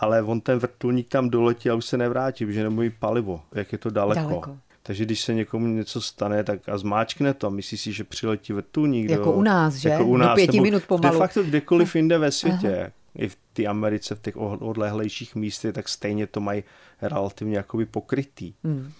ale 0.00 0.22
on 0.22 0.40
ten 0.40 0.58
vrtulník 0.58 1.08
tam 1.08 1.30
doletí 1.30 1.70
a 1.70 1.74
už 1.74 1.84
se 1.84 1.96
nevrátí, 1.96 2.46
protože 2.46 2.62
nemůže 2.62 2.90
palivo, 2.98 3.40
jak 3.54 3.72
je 3.72 3.78
to 3.78 3.90
daleko. 3.90 4.20
daleko. 4.20 4.58
Takže 4.82 5.04
když 5.04 5.20
se 5.20 5.34
někomu 5.34 5.66
něco 5.66 6.00
stane, 6.00 6.44
tak 6.44 6.68
a 6.68 6.78
zmáčkne 6.78 7.34
to, 7.34 7.50
myslí 7.50 7.78
si, 7.78 7.92
že 7.92 8.04
přiletí 8.04 8.52
vrtulník. 8.52 9.10
Jako 9.10 9.24
do, 9.24 9.32
u 9.32 9.42
nás, 9.42 9.74
že? 9.74 9.88
Jako 9.88 10.04
u 10.04 10.16
nás, 10.16 10.30
do 10.30 10.34
pěti 10.34 10.60
minut 10.60 10.82
pomalu. 10.84 11.14
De 11.14 11.18
facto 11.18 11.42
kdekoliv 11.42 11.96
jinde 11.96 12.18
ve 12.18 12.30
světě. 12.30 12.80
Aha. 12.80 12.90
I 13.18 13.28
v 13.28 13.36
té 13.52 13.66
Americe, 13.66 14.14
v 14.14 14.20
těch 14.20 14.36
odlehlejších 14.36 15.34
místech, 15.34 15.74
tak 15.74 15.88
stejně 15.88 16.26
to 16.26 16.40
mají 16.40 16.64
relativně 17.02 17.56
jakoby 17.56 17.86
pokrytý. 17.86 18.54
Hmm. 18.64 18.92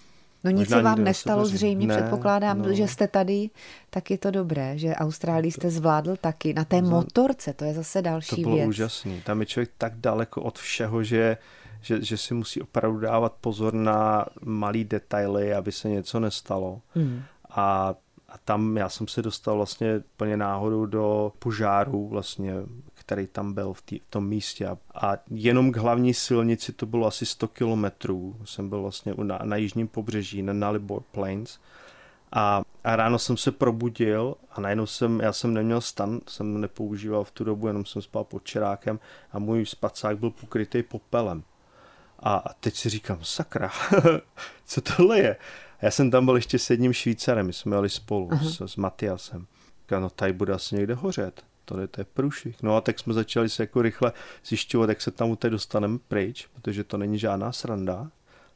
No 0.47 0.51
nic 0.51 0.69
se 0.69 0.83
vám 0.83 1.05
nestalo 1.05 1.47
zřejmě, 1.47 1.87
ne, 1.87 1.97
předpokládám, 1.97 2.63
no. 2.63 2.73
že 2.73 2.89
jste 2.89 3.09
tady, 3.09 3.51
tak 3.91 4.11
je 4.11 4.19
to 4.19 4.31
dobré, 4.31 4.79
že 4.79 4.95
Austrálii 4.95 5.53
jste 5.53 5.71
zvládl 5.71 6.17
taky. 6.17 6.55
Na 6.55 6.65
té 6.65 6.83
motorce, 6.83 7.53
to 7.53 7.65
je 7.65 7.75
zase 7.75 8.03
další 8.03 8.35
věc. 8.35 8.45
To 8.45 8.49
bylo 8.49 8.57
věc. 8.57 8.69
úžasný. 8.69 9.21
Tam 9.21 9.41
je 9.41 9.47
člověk 9.47 9.71
tak 9.79 9.97
daleko 9.97 10.43
od 10.43 10.59
všeho, 10.59 11.03
že, 11.03 11.37
že, 11.81 12.05
že 12.05 12.17
si 12.17 12.35
musí 12.35 12.63
opravdu 12.63 12.99
dávat 12.99 13.33
pozor 13.41 13.75
na 13.75 14.27
malý 14.45 14.85
detaily, 14.85 15.55
aby 15.55 15.73
se 15.73 15.89
něco 15.89 16.21
nestalo. 16.21 16.81
Hmm. 16.95 17.23
A 17.51 17.95
a 18.29 18.39
tam 18.45 18.77
já 18.77 18.89
jsem 18.89 19.09
se 19.09 19.23
dostal 19.23 19.57
vlastně 19.57 20.03
plně 20.17 20.37
náhodou 20.37 20.87
do 20.87 21.33
požáru 21.39 22.09
vlastně 22.09 22.55
který 23.07 23.27
tam 23.27 23.53
byl 23.53 23.73
v, 23.73 23.83
tý, 23.83 23.99
v 23.99 24.11
tom 24.11 24.29
místě. 24.29 24.69
A 24.95 25.12
jenom 25.31 25.73
k 25.73 25.77
hlavní 25.77 26.14
silnici 26.14 26.73
to 26.73 26.87
bylo 26.87 27.07
asi 27.07 27.27
100 27.27 27.49
kilometrů. 27.49 28.37
Jsem 28.45 28.69
byl 28.69 28.83
vlastně 28.83 29.14
na, 29.23 29.38
na 29.45 29.57
jižním 29.57 29.88
pobřeží, 29.88 30.42
na 30.42 30.53
Nalibor 30.53 31.03
Plains. 31.03 31.59
A, 32.33 32.62
a 32.85 32.97
ráno 32.97 33.19
jsem 33.19 33.37
se 33.37 33.53
probudil 33.53 34.35
a 34.51 34.61
najednou 34.61 34.87
jsem, 34.87 35.21
já 35.21 35.33
jsem 35.33 35.55
neměl 35.55 35.81
stan, 35.81 36.21
jsem 36.29 36.61
nepoužíval 36.61 37.25
v 37.25 37.31
tu 37.31 37.45
dobu, 37.45 37.66
jenom 37.66 37.85
jsem 37.85 38.03
spal 38.03 38.25
pod 38.25 38.45
čerákem 38.45 39.01
a 39.33 39.38
můj 39.38 39.66
spacák 39.66 40.19
byl 40.19 40.31
pokrytý 40.31 40.83
popelem. 40.83 41.42
A, 42.19 42.35
a 42.37 42.53
teď 42.53 42.75
si 42.75 42.88
říkám, 42.88 43.19
sakra, 43.23 43.71
co 44.66 44.81
tohle 44.81 45.19
je? 45.19 45.35
A 45.81 45.85
já 45.85 45.90
jsem 45.90 46.11
tam 46.11 46.25
byl 46.25 46.37
ještě 46.37 46.59
s 46.59 46.71
jedním 46.71 46.92
Švýcarem, 46.92 47.47
my 47.47 47.53
jsme 47.53 47.77
jeli 47.77 47.90
spolu 47.90 48.31
s, 48.42 48.61
s 48.61 48.77
Matiasem. 48.77 49.47
no 49.90 50.11
tady 50.11 50.33
bude 50.33 50.53
asi 50.53 50.75
někde 50.75 50.95
hořet 50.95 51.45
to 51.67 51.81
je, 51.81 51.87
to 51.89 52.01
je 52.01 52.05
průšvih. 52.05 52.63
No 52.63 52.77
a 52.77 52.81
tak 52.81 52.99
jsme 52.99 53.15
začali 53.15 53.49
se 53.49 53.63
jako 53.63 53.83
rychle 53.83 54.13
zjišťovat, 54.45 54.89
jak 54.89 55.01
se 55.01 55.11
tam 55.11 55.37
teď 55.37 55.51
dostaneme 55.51 55.99
pryč, 56.09 56.49
protože 56.55 56.85
to 56.85 56.97
není 56.97 57.19
žádná 57.19 57.53
sranda, 57.53 58.11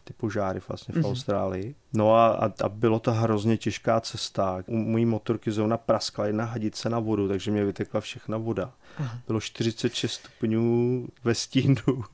ty 0.05 0.13
požáry 0.13 0.61
vlastně 0.69 0.95
v 0.95 0.97
mm-hmm. 0.97 1.11
Austrálii. 1.11 1.75
No 1.93 2.15
a, 2.15 2.29
a, 2.29 2.53
a 2.65 2.69
bylo 2.69 2.99
to 2.99 3.13
hrozně 3.13 3.57
těžká 3.57 4.01
cesta. 4.01 4.63
U 4.67 4.77
mojí 4.77 5.07
motorky 5.07 5.51
zrovna 5.51 5.77
praskla 5.77 6.27
jedna 6.27 6.45
hadice 6.45 6.91
na 6.91 6.99
vodu, 6.99 7.29
takže 7.29 7.51
mě 7.51 7.65
vytekla 7.65 8.01
všechna 8.01 8.39
voda. 8.39 8.73
Aha. 8.99 9.19
Bylo 9.27 9.41
46 9.41 10.13
stupňů 10.13 11.07
ve 11.25 11.35
stínu. 11.35 11.77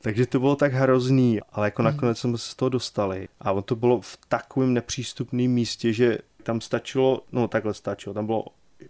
Takže 0.00 0.26
to 0.26 0.40
bylo 0.40 0.56
tak 0.56 0.72
hrozný, 0.72 1.40
ale 1.52 1.66
jako 1.66 1.82
mhm. 1.82 1.92
nakonec 1.92 2.18
jsme 2.18 2.38
se 2.38 2.50
z 2.50 2.54
toho 2.54 2.68
dostali. 2.68 3.28
A 3.40 3.52
on 3.52 3.62
to 3.62 3.76
bylo 3.76 4.00
v 4.00 4.18
takovém 4.28 4.74
nepřístupném 4.74 5.50
místě, 5.50 5.92
že 5.92 6.18
tam 6.42 6.60
stačilo, 6.60 7.22
no 7.32 7.48
takhle 7.48 7.74
stačilo, 7.74 8.14
tam 8.14 8.26
bylo 8.26 8.44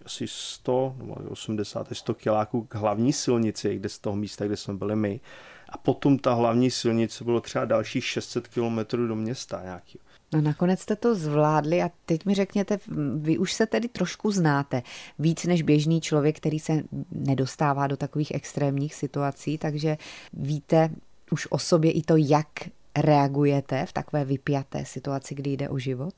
asi 0.05 0.25
100 0.29 0.95
nebo 0.99 1.15
80 1.15 1.93
až 1.93 1.99
100 1.99 2.15
kiláků 2.15 2.65
k 2.65 2.75
hlavní 2.75 3.13
silnici, 3.13 3.77
kde 3.77 3.89
z 3.89 3.99
toho 3.99 4.17
místa, 4.17 4.47
kde 4.47 4.57
jsme 4.57 4.75
byli 4.75 4.97
my. 4.97 5.21
A 5.69 5.79
potom 5.79 6.19
ta 6.19 6.35
hlavní 6.35 6.71
silnice 6.71 7.25
bylo 7.25 7.41
třeba 7.41 7.65
dalších 7.65 8.05
600 8.05 8.49
kilometrů 8.49 9.07
do 9.07 9.15
města 9.15 9.63
nějaký. 9.63 9.99
No 10.33 10.41
nakonec 10.41 10.81
jste 10.81 10.97
to 10.97 11.15
zvládli 11.15 11.83
a 11.83 11.91
teď 12.07 12.25
mi 12.25 12.35
řekněte, 12.35 12.79
vy 13.17 13.39
už 13.39 13.53
se 13.53 13.67
tedy 13.67 13.89
trošku 13.89 14.31
znáte, 14.31 14.83
víc 15.19 15.45
než 15.45 15.63
běžný 15.63 16.01
člověk, 16.01 16.37
který 16.37 16.59
se 16.59 16.83
nedostává 17.11 17.87
do 17.87 17.97
takových 17.97 18.35
extrémních 18.35 18.95
situací, 18.95 19.59
takže 19.59 19.97
víte 20.33 20.91
už 21.31 21.49
o 21.51 21.59
sobě 21.59 21.91
i 21.91 22.03
to, 22.03 22.17
jak 22.17 22.49
reagujete 22.97 23.87
v 23.87 23.93
takové 23.93 24.25
vypjaté 24.25 24.85
situaci, 24.85 25.35
kdy 25.35 25.51
jde 25.51 25.69
o 25.69 25.79
život? 25.79 26.15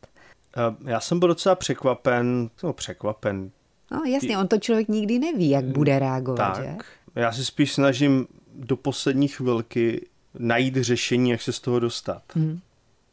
Eh, 0.56 0.90
já 0.90 1.00
jsem 1.00 1.18
byl 1.18 1.28
docela 1.28 1.54
překvapen, 1.54 2.50
no 2.62 2.72
překvapen, 2.72 3.50
No 3.90 4.03
jasně, 4.07 4.38
on 4.38 4.48
to 4.48 4.59
člověk 4.59 4.88
nikdy 4.88 5.18
neví, 5.18 5.50
jak 5.50 5.64
bude 5.64 5.98
reagovat, 5.98 6.57
tak, 6.57 6.64
že? 6.64 6.76
Já 7.14 7.33
si 7.33 7.44
spíš 7.44 7.72
snažím 7.72 8.26
do 8.55 8.76
poslední 8.76 9.29
chvilky 9.29 10.07
najít 10.38 10.76
řešení, 10.76 11.31
jak 11.31 11.42
se 11.42 11.53
z 11.53 11.61
toho 11.61 11.81
dostat. 11.81 12.22
Hmm. 12.35 12.61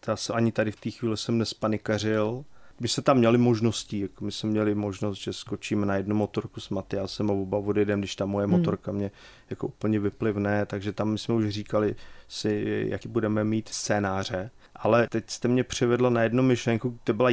Já 0.08 0.16
se 0.16 0.34
ani 0.34 0.52
tady 0.52 0.72
v 0.72 0.76
té 0.76 0.92
chvíli 0.92 1.18
jsem 1.18 1.38
nespanikařil. 1.38 2.46
My 2.80 2.88
jsme 2.88 3.04
tam 3.04 3.18
měli 3.18 3.38
možnosti, 3.38 4.00
jako 4.00 4.26
my 4.26 4.32
jsme 4.32 4.50
měli 4.50 4.76
možnost, 4.76 5.18
že 5.18 5.34
skočíme 5.34 5.86
na 5.86 5.96
jednu 5.96 6.16
motorku 6.16 6.60
s 6.60 6.70
Matyasem 6.70 7.32
a 7.32 7.34
oba 7.34 7.58
odjedeme, 7.58 8.00
když 8.00 8.16
ta 8.16 8.26
moje 8.26 8.48
hmm. 8.48 8.58
motorka 8.58 8.92
mě 8.92 9.12
jako 9.50 9.68
úplně 9.68 10.00
vyplivne, 10.00 10.66
takže 10.66 10.94
tam 10.94 11.10
my 11.10 11.18
jsme 11.18 11.36
už 11.36 11.50
říkali 11.50 11.96
si, 12.28 12.86
jaký 12.90 13.10
budeme 13.10 13.44
mít 13.44 13.70
scénáře 13.70 14.52
ale 14.80 15.08
teď 15.08 15.30
jste 15.30 15.48
mě 15.48 15.63
přivedla 15.63 16.10
na 16.10 16.24
jednu 16.24 16.44
myšlenku, 16.44 17.00
to 17.04 17.13
byla 17.13 17.30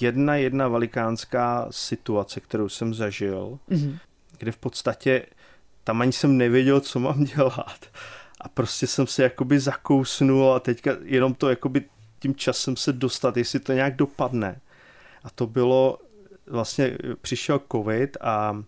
jedna, 0.00 0.34
jedna 0.34 0.68
velikánská 0.68 1.66
situace, 1.70 2.40
kterou 2.40 2.68
jsem 2.68 2.94
zažil, 2.94 3.58
mm-hmm. 3.70 3.98
kde 4.38 4.52
v 4.52 4.56
podstatě 4.56 5.26
tam 5.84 6.00
ani 6.00 6.12
jsem 6.12 6.36
nevěděl, 6.36 6.80
co 6.80 7.00
mám 7.00 7.24
dělat. 7.24 7.86
A 8.40 8.48
prostě 8.48 8.86
jsem 8.86 9.06
se 9.06 9.22
jakoby 9.22 9.60
zakousnul 9.60 10.52
a 10.52 10.60
teďka 10.60 10.96
jenom 11.02 11.34
to 11.34 11.50
jakoby 11.50 11.84
tím 12.18 12.34
časem 12.34 12.76
se 12.76 12.92
dostat, 12.92 13.36
jestli 13.36 13.60
to 13.60 13.72
nějak 13.72 13.96
dopadne. 13.96 14.60
A 15.24 15.30
to 15.30 15.46
bylo, 15.46 15.98
vlastně 16.46 16.98
přišel 17.20 17.60
covid 17.72 18.16
a 18.20 18.62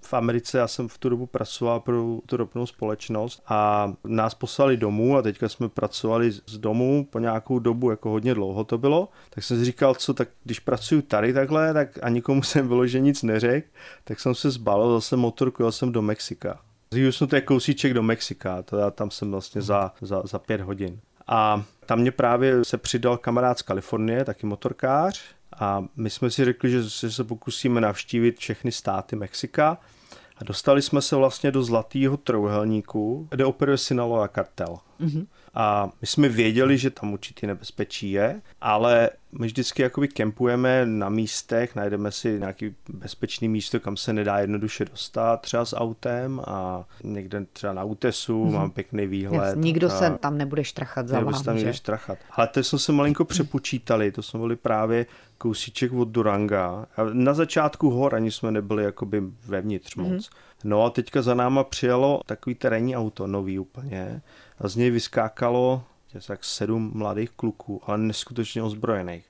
v 0.00 0.14
Americe 0.14 0.58
já 0.58 0.68
jsem 0.68 0.88
v 0.88 0.98
tu 0.98 1.08
dobu 1.08 1.26
pracoval 1.26 1.80
pro 1.80 2.18
tu 2.26 2.36
ropnou 2.36 2.66
společnost 2.66 3.42
a 3.46 3.92
nás 4.04 4.34
poslali 4.34 4.76
domů 4.76 5.16
a 5.16 5.22
teďka 5.22 5.48
jsme 5.48 5.68
pracovali 5.68 6.32
z 6.32 6.58
domu 6.58 7.08
po 7.10 7.18
nějakou 7.18 7.58
dobu, 7.58 7.90
jako 7.90 8.10
hodně 8.10 8.34
dlouho 8.34 8.64
to 8.64 8.78
bylo, 8.78 9.08
tak 9.30 9.44
jsem 9.44 9.58
si 9.58 9.64
říkal, 9.64 9.94
co 9.94 10.14
tak 10.14 10.28
když 10.44 10.60
pracuju 10.60 11.02
tady 11.02 11.32
takhle, 11.32 11.74
tak 11.74 11.88
a 12.02 12.08
nikomu 12.08 12.42
jsem 12.42 12.68
vyloženě 12.68 13.04
nic 13.04 13.22
neřekl, 13.22 13.68
tak 14.04 14.20
jsem 14.20 14.34
se 14.34 14.50
zbalil 14.50 14.94
zase 14.94 15.16
motorku, 15.16 15.62
jel 15.62 15.72
jsem 15.72 15.92
do 15.92 16.02
Mexika. 16.02 16.60
Z 16.90 16.96
jsem 16.96 17.28
to 17.28 17.36
je 17.36 17.42
kousíček 17.42 17.94
do 17.94 18.02
Mexika, 18.02 18.64
já 18.78 18.90
tam 18.90 19.10
jsem 19.10 19.30
vlastně 19.30 19.62
za, 19.62 19.92
za, 20.00 20.22
za 20.24 20.38
pět 20.38 20.60
hodin. 20.60 21.00
A 21.26 21.64
tam 21.86 21.98
mě 21.98 22.10
právě 22.10 22.64
se 22.64 22.78
přidal 22.78 23.16
kamarád 23.16 23.58
z 23.58 23.62
Kalifornie, 23.62 24.24
taky 24.24 24.46
motorkář, 24.46 25.22
a 25.58 25.84
my 25.96 26.10
jsme 26.10 26.30
si 26.30 26.44
řekli, 26.44 26.70
že 26.70 26.90
se 26.90 27.24
pokusíme 27.24 27.80
navštívit 27.80 28.38
všechny 28.38 28.72
státy 28.72 29.16
Mexika 29.16 29.78
a 30.36 30.44
dostali 30.44 30.82
jsme 30.82 31.02
se 31.02 31.16
vlastně 31.16 31.50
do 31.50 31.62
zlatého 31.62 32.16
trouhelníku, 32.16 33.28
kde 33.30 33.44
operuje 33.44 33.78
Sinaloa 33.78 34.28
kartel. 34.28 34.78
Mm-hmm. 35.00 35.26
A 35.54 35.90
my 36.00 36.06
jsme 36.06 36.28
věděli, 36.28 36.78
že 36.78 36.90
tam 36.90 37.12
určitý 37.12 37.46
nebezpečí 37.46 38.10
je, 38.10 38.42
ale 38.60 39.10
my 39.38 39.46
vždycky 39.46 39.82
jakoby 39.82 40.08
kempujeme 40.08 40.86
na 40.86 41.08
místech, 41.08 41.74
najdeme 41.74 42.10
si 42.10 42.38
nějaký 42.38 42.74
bezpečný 42.88 43.48
místo, 43.48 43.80
kam 43.80 43.96
se 43.96 44.12
nedá 44.12 44.38
jednoduše 44.38 44.84
dostat, 44.84 45.40
třeba 45.40 45.64
s 45.64 45.76
autem 45.76 46.40
a 46.46 46.84
někde 47.04 47.46
třeba 47.52 47.72
na 47.72 47.84
útesu, 47.84 48.44
mm-hmm. 48.44 48.52
mám 48.52 48.70
pěkný 48.70 49.06
výhled. 49.06 49.48
Yes, 49.48 49.56
nikdo 49.56 49.86
a, 49.86 49.90
se 49.90 50.10
tam 50.20 50.38
nebude 50.38 50.64
štrachat 50.64 51.08
za 51.08 51.20
vámi, 51.20 51.44
tam 51.44 51.58
že? 51.58 51.74
štrachat. 51.74 52.18
Ale 52.30 52.46
to 52.46 52.64
jsme 52.64 52.78
se 52.78 52.92
malinko 52.92 53.24
přepočítali, 53.24 54.12
to 54.12 54.22
jsme 54.22 54.40
byli 54.40 54.56
právě 54.56 55.06
kousíček 55.38 55.92
od 55.92 56.08
Duranga. 56.08 56.86
A 56.96 57.02
na 57.12 57.34
začátku 57.34 57.90
hor 57.90 58.14
ani 58.14 58.30
jsme 58.30 58.50
nebyli 58.50 58.84
jakoby 58.84 59.22
vevnitř 59.46 59.96
moc. 59.96 60.08
Mm-hmm. 60.08 60.30
No 60.64 60.84
a 60.84 60.90
teďka 60.90 61.22
za 61.22 61.34
náma 61.34 61.64
přijelo 61.64 62.20
takový 62.26 62.54
terénní 62.54 62.96
auto, 62.96 63.26
nový 63.26 63.58
úplně, 63.58 64.22
a 64.58 64.68
z 64.68 64.76
něj 64.76 64.90
vyskákalo 64.90 65.82
tak 66.26 66.44
sedm 66.44 66.90
mladých 66.94 67.30
kluků, 67.30 67.82
ale 67.86 67.98
neskutečně 67.98 68.62
ozbrojených. 68.62 69.26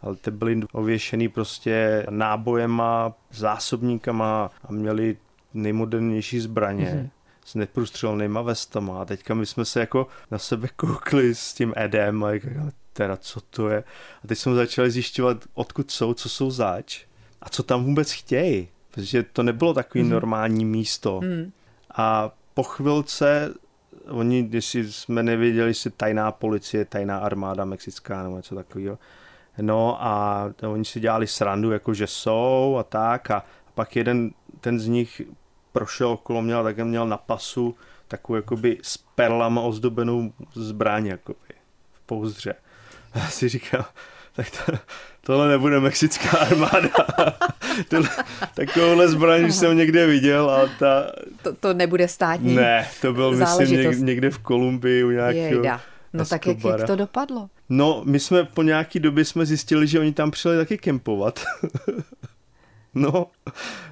Ale 0.00 0.16
ty 0.16 0.30
byli 0.30 0.60
ověšený 0.72 1.28
prostě 1.28 2.06
nábojema, 2.10 3.14
zásobníkama 3.30 4.50
a 4.64 4.72
měli 4.72 5.16
nejmodernější 5.54 6.40
zbraně. 6.40 6.86
Mm-hmm 6.86 7.24
s 7.44 7.54
neprůstřelnýma 7.54 8.42
vestama 8.42 9.02
a 9.02 9.04
teďka 9.04 9.34
my 9.34 9.46
jsme 9.46 9.64
se 9.64 9.80
jako 9.80 10.06
na 10.30 10.38
sebe 10.38 10.68
koukli 10.76 11.34
s 11.34 11.54
tím 11.54 11.72
Edem 11.76 12.24
a 12.24 12.30
jako, 12.30 12.48
teda 12.92 13.16
co 13.16 13.40
to 13.40 13.68
je. 13.68 13.84
A 14.24 14.26
teď 14.26 14.38
jsme 14.38 14.54
začali 14.54 14.90
zjišťovat, 14.90 15.36
odkud 15.54 15.90
jsou, 15.90 16.14
co 16.14 16.28
jsou 16.28 16.50
zač 16.50 17.04
a 17.42 17.48
co 17.48 17.62
tam 17.62 17.84
vůbec 17.84 18.12
chtějí, 18.12 18.68
protože 18.90 19.22
to 19.22 19.42
nebylo 19.42 19.74
takový 19.74 20.04
mm-hmm. 20.04 20.08
normální 20.08 20.64
místo. 20.64 21.20
Mm. 21.20 21.52
A 21.96 22.30
po 22.54 22.62
chvilce 22.62 23.54
oni, 24.08 24.42
když 24.42 24.74
jsme 24.74 25.22
nevěděli, 25.22 25.70
jestli 25.70 25.90
tajná 25.90 26.32
policie, 26.32 26.84
tajná 26.84 27.18
armáda 27.18 27.64
mexická 27.64 28.22
nebo 28.22 28.36
něco 28.36 28.54
takového. 28.54 28.98
No 29.60 30.04
a 30.04 30.44
oni 30.68 30.84
si 30.84 31.00
dělali 31.00 31.26
srandu, 31.26 31.70
jako 31.70 31.94
že 31.94 32.06
jsou 32.06 32.76
a 32.78 32.82
tak 32.82 33.30
a 33.30 33.44
pak 33.74 33.96
jeden, 33.96 34.30
ten 34.60 34.80
z 34.80 34.88
nich 34.88 35.22
prošel 35.72 36.08
okolo 36.08 36.42
mě 36.42 36.54
a 36.54 36.62
také 36.62 36.84
měl 36.84 37.06
na 37.06 37.16
pasu 37.16 37.76
takovou 38.08 38.36
jakoby 38.36 38.78
s 38.82 38.96
perlama 38.96 39.60
ozdobenou 39.60 40.32
zbraň 40.52 41.06
jakoby 41.06 41.54
v 41.92 42.00
pouzdře. 42.06 42.54
A 43.14 43.20
si 43.20 43.48
říkám, 43.48 43.84
tak 44.36 44.46
to, 44.50 44.72
tohle 45.20 45.48
nebude 45.48 45.80
mexická 45.80 46.38
armáda. 46.38 46.88
tohle, 47.88 48.08
takovouhle 48.54 49.08
zbraň 49.08 49.44
už 49.44 49.54
jsem 49.54 49.76
někde 49.76 50.06
viděl 50.06 50.50
a 50.50 50.68
ta... 50.78 51.12
To, 51.42 51.54
to 51.54 51.74
nebude 51.74 52.08
státní 52.08 52.54
Ne, 52.54 52.88
to 53.00 53.12
byl 53.12 53.32
myslím 53.32 54.06
někde 54.06 54.30
v 54.30 54.38
Kolumbii 54.38 55.04
u 55.04 55.10
nějakého... 55.10 55.54
Jejda. 55.54 55.80
No 56.12 56.24
tak 56.24 56.46
jak, 56.46 56.64
jak 56.64 56.86
to 56.86 56.96
dopadlo? 56.96 57.48
No, 57.68 58.02
my 58.04 58.20
jsme 58.20 58.44
po 58.44 58.62
nějaký 58.62 59.00
době 59.00 59.24
jsme 59.24 59.46
zjistili, 59.46 59.86
že 59.86 60.00
oni 60.00 60.12
tam 60.12 60.30
přijeli 60.30 60.58
taky 60.58 60.78
kempovat. 60.78 61.44
no, 62.94 63.26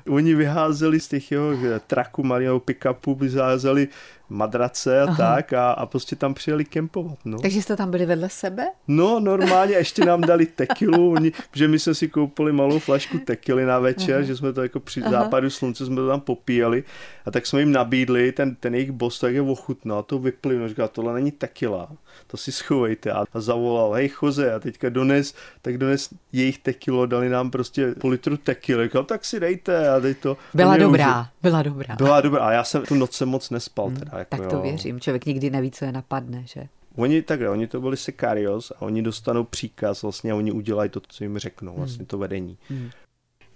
oni 0.09 0.35
vyházeli 0.35 1.01
z 1.01 1.09
těch 1.09 1.33
jeho 1.33 1.53
traku 1.87 2.23
malého 2.23 2.61
pick-upu, 2.61 3.15
vyházeli 3.15 3.89
madrace 4.33 5.01
a 5.01 5.05
Aha. 5.05 5.17
tak 5.17 5.53
a, 5.53 5.73
a 5.73 5.87
prostě 5.87 6.17
tam 6.17 6.35
přijeli 6.35 6.65
kempovat. 6.65 7.19
No. 7.25 7.39
Takže 7.39 7.63
jste 7.63 7.77
tam 7.77 7.91
byli 7.91 8.07
vedle 8.07 8.29
sebe? 8.29 8.67
No, 8.89 9.21
normálně, 9.21 9.75
ještě 9.75 10.05
nám 10.05 10.21
dali 10.21 10.47
tekilu, 10.47 11.13
oni, 11.13 11.33
že 11.55 11.69
my 11.69 11.79
jsme 11.79 11.95
si 11.95 12.09
koupili 12.09 12.53
malou 12.53 12.79
flašku 12.79 13.19
tekily 13.19 13.65
na 13.65 13.79
večer, 13.79 14.15
Aha. 14.15 14.23
že 14.23 14.37
jsme 14.37 14.53
to 14.53 14.63
jako 14.63 14.81
při 14.81 15.03
Aha. 15.03 15.11
západu 15.11 15.51
slunce 15.51 15.87
jsme 15.87 15.97
to 15.97 16.09
tam 16.09 16.21
popíjeli 16.21 16.85
a 17.27 17.31
tak 17.31 17.47
jsme 17.47 17.61
jim 17.61 17.73
nabídli, 17.73 18.33
ten, 18.33 18.55
ten 18.55 18.75
jejich 18.75 18.91
boss 18.91 19.21
tak 19.21 19.35
je 19.35 19.43
ochutnal 19.43 19.99
a 19.99 20.03
to 20.03 20.19
vyplivnul, 20.19 20.63
no, 20.63 20.69
říkal, 20.69 20.89
tohle 20.89 21.15
není 21.15 21.31
tekila, 21.31 21.89
to 22.27 22.37
si 22.37 22.53
schovejte 22.53 23.13
a, 23.13 23.25
a 23.33 23.41
zavolal, 23.41 23.93
hej 23.93 24.09
Choze 24.09 24.55
a 24.55 24.59
teďka 24.59 24.89
dones, 24.89 25.35
tak 25.63 25.79
dones 25.79 26.09
jejich 26.33 26.59
tekilo, 26.59 27.07
dali 27.07 27.29
nám 27.29 27.51
prostě 27.51 27.95
půl 27.95 28.11
litru 28.11 28.37
tekily, 28.37 28.85
říkal, 28.85 29.05
tak 29.05 29.25
si 29.25 29.41
dejte 29.41 29.89
a 29.89 30.01
teď 30.01 30.19
to. 30.19 30.37
Byla 30.55 30.77
dobrá, 30.77 31.21
už, 31.21 31.27
byla 31.43 31.63
dobrá. 31.63 31.97
Byla 31.97 32.21
dobrá 32.21 32.45
a 32.45 32.53
já 32.53 32.65
jsem 32.65 32.83
tu 32.83 32.95
noc 32.95 33.13
jsem 33.17 33.29
moc 33.29 33.51
nespal 33.51 33.87
hmm. 33.87 33.97
teda. 33.97 34.22
Jako, 34.23 34.37
tak 34.43 34.51
to 34.51 34.57
jo. 34.57 34.63
věřím, 34.63 35.01
člověk 35.01 35.27
nikdy 35.27 35.51
neví, 35.51 35.71
co 35.71 35.85
je 35.85 35.93
napadne, 35.93 36.43
že? 36.47 36.69
Oni 36.97 37.23
takhle, 37.23 37.49
oni 37.49 37.67
to 37.67 37.81
byli 37.81 37.97
Sicarios 37.97 38.71
a 38.71 38.83
oni 38.83 39.03
dostanou 39.03 39.45
příkaz 39.45 40.03
vlastně 40.03 40.33
a 40.33 40.35
oni 40.35 40.53
udělají 40.53 40.91
to, 40.91 41.01
co 41.09 41.25
jim 41.25 41.39
řeknou, 41.39 41.75
vlastně 41.77 41.99
hmm. 41.99 42.07
to 42.07 42.19
vedení. 42.19 42.59
Hmm. 42.69 42.91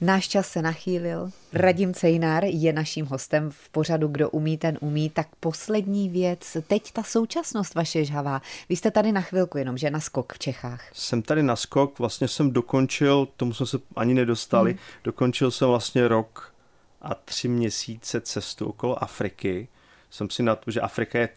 Náš 0.00 0.28
čas 0.28 0.48
se 0.48 0.62
nachýlil. 0.62 1.30
Radim 1.52 1.94
Cejnár 1.94 2.44
je 2.44 2.72
naším 2.72 3.06
hostem 3.06 3.50
v 3.50 3.68
pořadu 3.68 4.08
Kdo 4.08 4.30
umí, 4.30 4.58
ten 4.58 4.78
umí. 4.80 5.10
Tak 5.10 5.28
poslední 5.40 6.08
věc, 6.08 6.56
teď 6.66 6.92
ta 6.92 7.02
současnost 7.02 7.74
vaše 7.74 8.04
žhavá. 8.04 8.42
Vy 8.68 8.76
jste 8.76 8.90
tady 8.90 9.12
na 9.12 9.20
chvilku 9.20 9.58
jenom, 9.58 9.78
že 9.78 9.90
na 9.90 10.00
skok 10.00 10.32
v 10.32 10.38
Čechách. 10.38 10.84
Jsem 10.92 11.22
tady 11.22 11.42
na 11.42 11.56
skok, 11.56 11.98
vlastně 11.98 12.28
jsem 12.28 12.50
dokončil, 12.50 13.28
tomu 13.36 13.54
jsme 13.54 13.66
se 13.66 13.78
ani 13.96 14.14
nedostali, 14.14 14.70
hmm. 14.70 14.80
dokončil 15.04 15.50
jsem 15.50 15.68
vlastně 15.68 16.08
rok 16.08 16.54
a 17.02 17.14
tři 17.14 17.48
měsíce 17.48 18.20
cestu 18.20 18.66
okolo 18.66 19.02
Afriky 19.02 19.68
jsem 20.16 20.30
si 20.30 20.42
na 20.42 20.56
to, 20.56 20.70
že 20.70 20.80
Afrika 20.80 21.18
je 21.18 21.28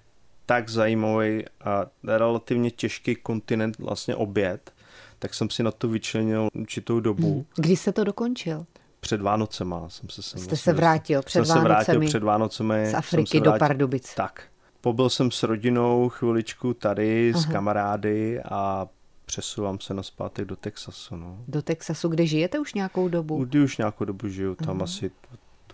tak 0.45 0.69
zajímavý 0.69 1.45
a 1.61 1.85
relativně 2.03 2.71
těžký 2.71 3.15
kontinent 3.15 3.79
vlastně 3.79 4.15
oběd, 4.15 4.73
tak 5.19 5.33
jsem 5.33 5.49
si 5.49 5.63
na 5.63 5.71
to 5.71 5.87
vyčlenil 5.87 6.49
určitou 6.53 6.99
dobu. 6.99 7.33
Hmm. 7.33 7.45
Kdy 7.55 7.75
jste 7.75 7.91
to 7.91 8.03
dokončil? 8.03 8.65
Před 8.99 9.21
Vánocema 9.21 9.89
jsem 9.89 10.09
se 10.09 10.21
sem 10.23 10.39
Jste 10.39 10.47
vlastně 10.49 10.57
se 10.57 10.73
vrátil 10.73 11.21
před 11.21 11.45
jsem 11.45 11.55
Vánocemi? 11.55 11.85
se 11.85 11.91
vrátil 11.91 12.07
před 12.09 12.23
Vánocemi. 12.23 12.91
Z 12.91 12.93
Afriky 12.93 13.41
do 13.41 13.53
Pardubic. 13.59 14.15
Tak. 14.15 14.43
Pobyl 14.81 15.09
jsem 15.09 15.31
s 15.31 15.43
rodinou 15.43 16.09
chviličku 16.09 16.73
tady, 16.73 17.31
Aha. 17.33 17.41
s 17.41 17.45
kamarády 17.45 18.41
a 18.51 18.87
přesouvám 19.25 19.79
se 19.79 19.93
na 19.93 20.03
zpátek 20.03 20.45
do 20.45 20.55
Texasu. 20.55 21.15
No. 21.15 21.37
Do 21.47 21.61
Texasu, 21.61 22.07
kde 22.09 22.25
žijete 22.25 22.59
už 22.59 22.73
nějakou 22.73 23.07
dobu? 23.07 23.45
Kdy 23.45 23.61
už 23.61 23.77
nějakou 23.77 24.05
dobu 24.05 24.27
žiju, 24.27 24.55
tam 24.55 24.75
Aha. 24.75 24.83
asi 24.83 25.11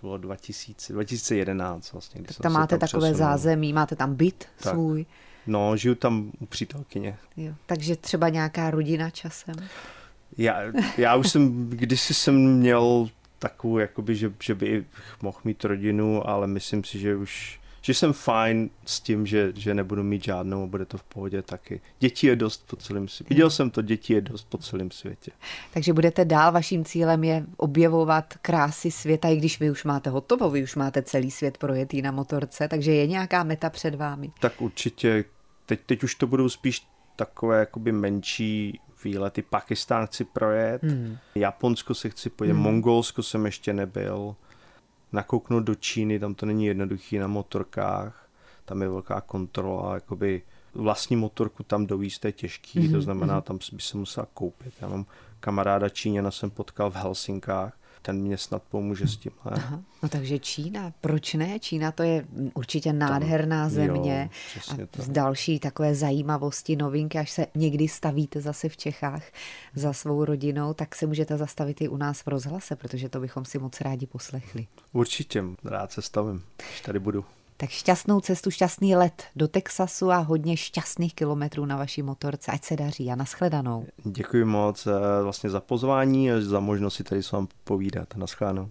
bylo 0.00 0.16
2000, 0.18 0.92
2011 0.92 1.92
vlastně. 1.92 2.22
tak 2.22 2.36
tam 2.36 2.52
máte 2.52 2.78
tam 2.78 2.88
takové 2.88 3.08
přesunul. 3.10 3.28
zázemí, 3.28 3.72
máte 3.72 3.96
tam 3.96 4.14
byt 4.14 4.44
tak. 4.62 4.72
svůj. 4.72 5.06
No, 5.46 5.76
žiju 5.76 5.94
tam 5.94 6.30
u 6.38 6.46
přítelkyně. 6.46 7.16
Jo, 7.36 7.54
takže 7.66 7.96
třeba 7.96 8.28
nějaká 8.28 8.70
rodina 8.70 9.10
časem? 9.10 9.54
Já, 10.38 10.60
já 10.98 11.16
už 11.16 11.30
jsem, 11.30 11.70
kdysi 11.70 12.14
jsem 12.14 12.56
měl 12.56 13.08
takovou, 13.38 13.78
jakoby, 13.78 14.14
že, 14.16 14.32
že 14.42 14.54
by 14.54 14.84
mohl 15.22 15.38
mít 15.44 15.64
rodinu, 15.64 16.28
ale 16.28 16.46
myslím 16.46 16.84
si, 16.84 16.98
že 16.98 17.16
už 17.16 17.60
že 17.86 17.94
jsem 17.94 18.12
fajn 18.12 18.70
s 18.84 19.00
tím, 19.00 19.26
že, 19.26 19.52
že 19.56 19.74
nebudu 19.74 20.02
mít 20.02 20.24
žádnou 20.24 20.62
a 20.62 20.66
bude 20.66 20.84
to 20.84 20.98
v 20.98 21.02
pohodě 21.02 21.42
taky. 21.42 21.80
Dětí 21.98 22.26
je 22.26 22.36
dost 22.36 22.66
po 22.66 22.76
celém 22.76 23.08
světě. 23.08 23.34
Viděl 23.34 23.50
jsem 23.50 23.70
to, 23.70 23.82
dětí 23.82 24.12
je 24.12 24.20
dost 24.20 24.46
po 24.48 24.58
celém 24.58 24.90
světě. 24.90 25.30
Takže 25.74 25.92
budete 25.92 26.24
dál, 26.24 26.52
vaším 26.52 26.84
cílem 26.84 27.24
je 27.24 27.44
objevovat 27.56 28.34
krásy 28.42 28.90
světa, 28.90 29.28
i 29.28 29.36
když 29.36 29.60
vy 29.60 29.70
už 29.70 29.84
máte 29.84 30.10
hotovo, 30.10 30.50
vy 30.50 30.62
už 30.62 30.74
máte 30.74 31.02
celý 31.02 31.30
svět 31.30 31.58
projetý 31.58 32.02
na 32.02 32.10
motorce, 32.10 32.68
takže 32.68 32.92
je 32.92 33.06
nějaká 33.06 33.42
meta 33.42 33.70
před 33.70 33.94
vámi. 33.94 34.30
Tak 34.40 34.62
určitě, 34.62 35.24
teď, 35.66 35.80
teď 35.86 36.02
už 36.02 36.14
to 36.14 36.26
budou 36.26 36.48
spíš 36.48 36.86
takové 37.16 37.58
jakoby 37.58 37.92
menší 37.92 38.80
výlety. 39.04 39.42
Pakistán 39.42 40.06
chci 40.06 40.24
projet, 40.24 40.82
hmm. 40.82 41.16
Japonsko 41.34 41.94
se 41.94 42.10
chci 42.10 42.30
pojet, 42.30 42.52
hmm. 42.52 42.62
Mongolsko 42.62 43.22
jsem 43.22 43.46
ještě 43.46 43.72
nebyl 43.72 44.36
nakouknout 45.16 45.64
do 45.64 45.74
Číny, 45.74 46.18
tam 46.18 46.34
to 46.34 46.46
není 46.46 46.66
jednoduchý 46.66 47.18
na 47.18 47.26
motorkách, 47.26 48.28
tam 48.64 48.82
je 48.82 48.88
velká 48.88 49.20
kontrola, 49.20 49.94
jakoby 49.94 50.42
vlastní 50.74 51.16
motorku 51.16 51.62
tam 51.62 51.86
dovíst 51.86 52.24
je 52.24 52.32
těžký, 52.32 52.80
mm-hmm. 52.80 52.90
to 52.90 52.96
mhm, 52.96 53.00
znamená, 53.00 53.34
mhm. 53.34 53.42
tam 53.42 53.58
by 53.72 53.80
se 53.82 53.96
musela 53.96 54.26
koupit. 54.34 54.74
Já 54.80 54.88
mám 54.88 55.06
kamaráda 55.40 55.88
Číňana 55.88 56.30
jsem 56.30 56.50
potkal 56.50 56.90
v 56.90 56.96
Helsinkách, 56.96 57.78
ten 58.06 58.22
mě 58.22 58.38
snad 58.38 58.62
pomůže 58.62 59.06
s 59.06 59.16
tím. 59.16 59.32
Aha, 59.44 59.82
no 60.02 60.08
takže 60.08 60.38
Čína, 60.38 60.92
proč 61.00 61.34
ne? 61.34 61.58
Čína 61.58 61.92
to 61.92 62.02
je 62.02 62.26
určitě 62.54 62.92
nádherná 62.92 63.62
Tam, 63.62 63.70
země 63.70 64.30
jo, 64.32 64.80
a 64.98 65.02
z 65.02 65.08
další 65.08 65.58
takové 65.58 65.94
zajímavosti, 65.94 66.76
novinky, 66.76 67.18
až 67.18 67.30
se 67.30 67.46
někdy 67.54 67.88
stavíte 67.88 68.40
zase 68.40 68.68
v 68.68 68.76
Čechách 68.76 69.22
za 69.74 69.92
svou 69.92 70.24
rodinou, 70.24 70.74
tak 70.74 70.94
se 70.94 71.06
můžete 71.06 71.36
zastavit 71.36 71.80
i 71.80 71.88
u 71.88 71.96
nás 71.96 72.20
v 72.20 72.28
rozhlase, 72.28 72.76
protože 72.76 73.08
to 73.08 73.20
bychom 73.20 73.44
si 73.44 73.58
moc 73.58 73.80
rádi 73.80 74.06
poslechli. 74.06 74.66
Určitě, 74.92 75.44
rád 75.64 75.92
se 75.92 76.02
stavím, 76.02 76.42
když 76.56 76.80
tady 76.80 76.98
budu. 76.98 77.24
Tak 77.56 77.70
šťastnou 77.70 78.20
cestu, 78.20 78.50
šťastný 78.50 78.96
let 78.96 79.22
do 79.36 79.48
Texasu 79.48 80.10
a 80.10 80.18
hodně 80.18 80.56
šťastných 80.56 81.14
kilometrů 81.14 81.64
na 81.64 81.76
vaší 81.76 82.02
motorce. 82.02 82.52
Ať 82.52 82.64
se 82.64 82.76
daří 82.76 83.10
a 83.10 83.16
nashledanou. 83.16 83.86
Děkuji 84.04 84.44
moc 84.44 84.86
eh, 84.86 85.22
vlastně 85.22 85.50
za 85.50 85.60
pozvání 85.60 86.32
a 86.32 86.40
za 86.40 86.60
možnost 86.60 86.94
si 86.94 87.04
tady 87.04 87.22
s 87.22 87.32
vámi 87.32 87.46
povídat. 87.64 88.16
Naschledanou. 88.16 88.70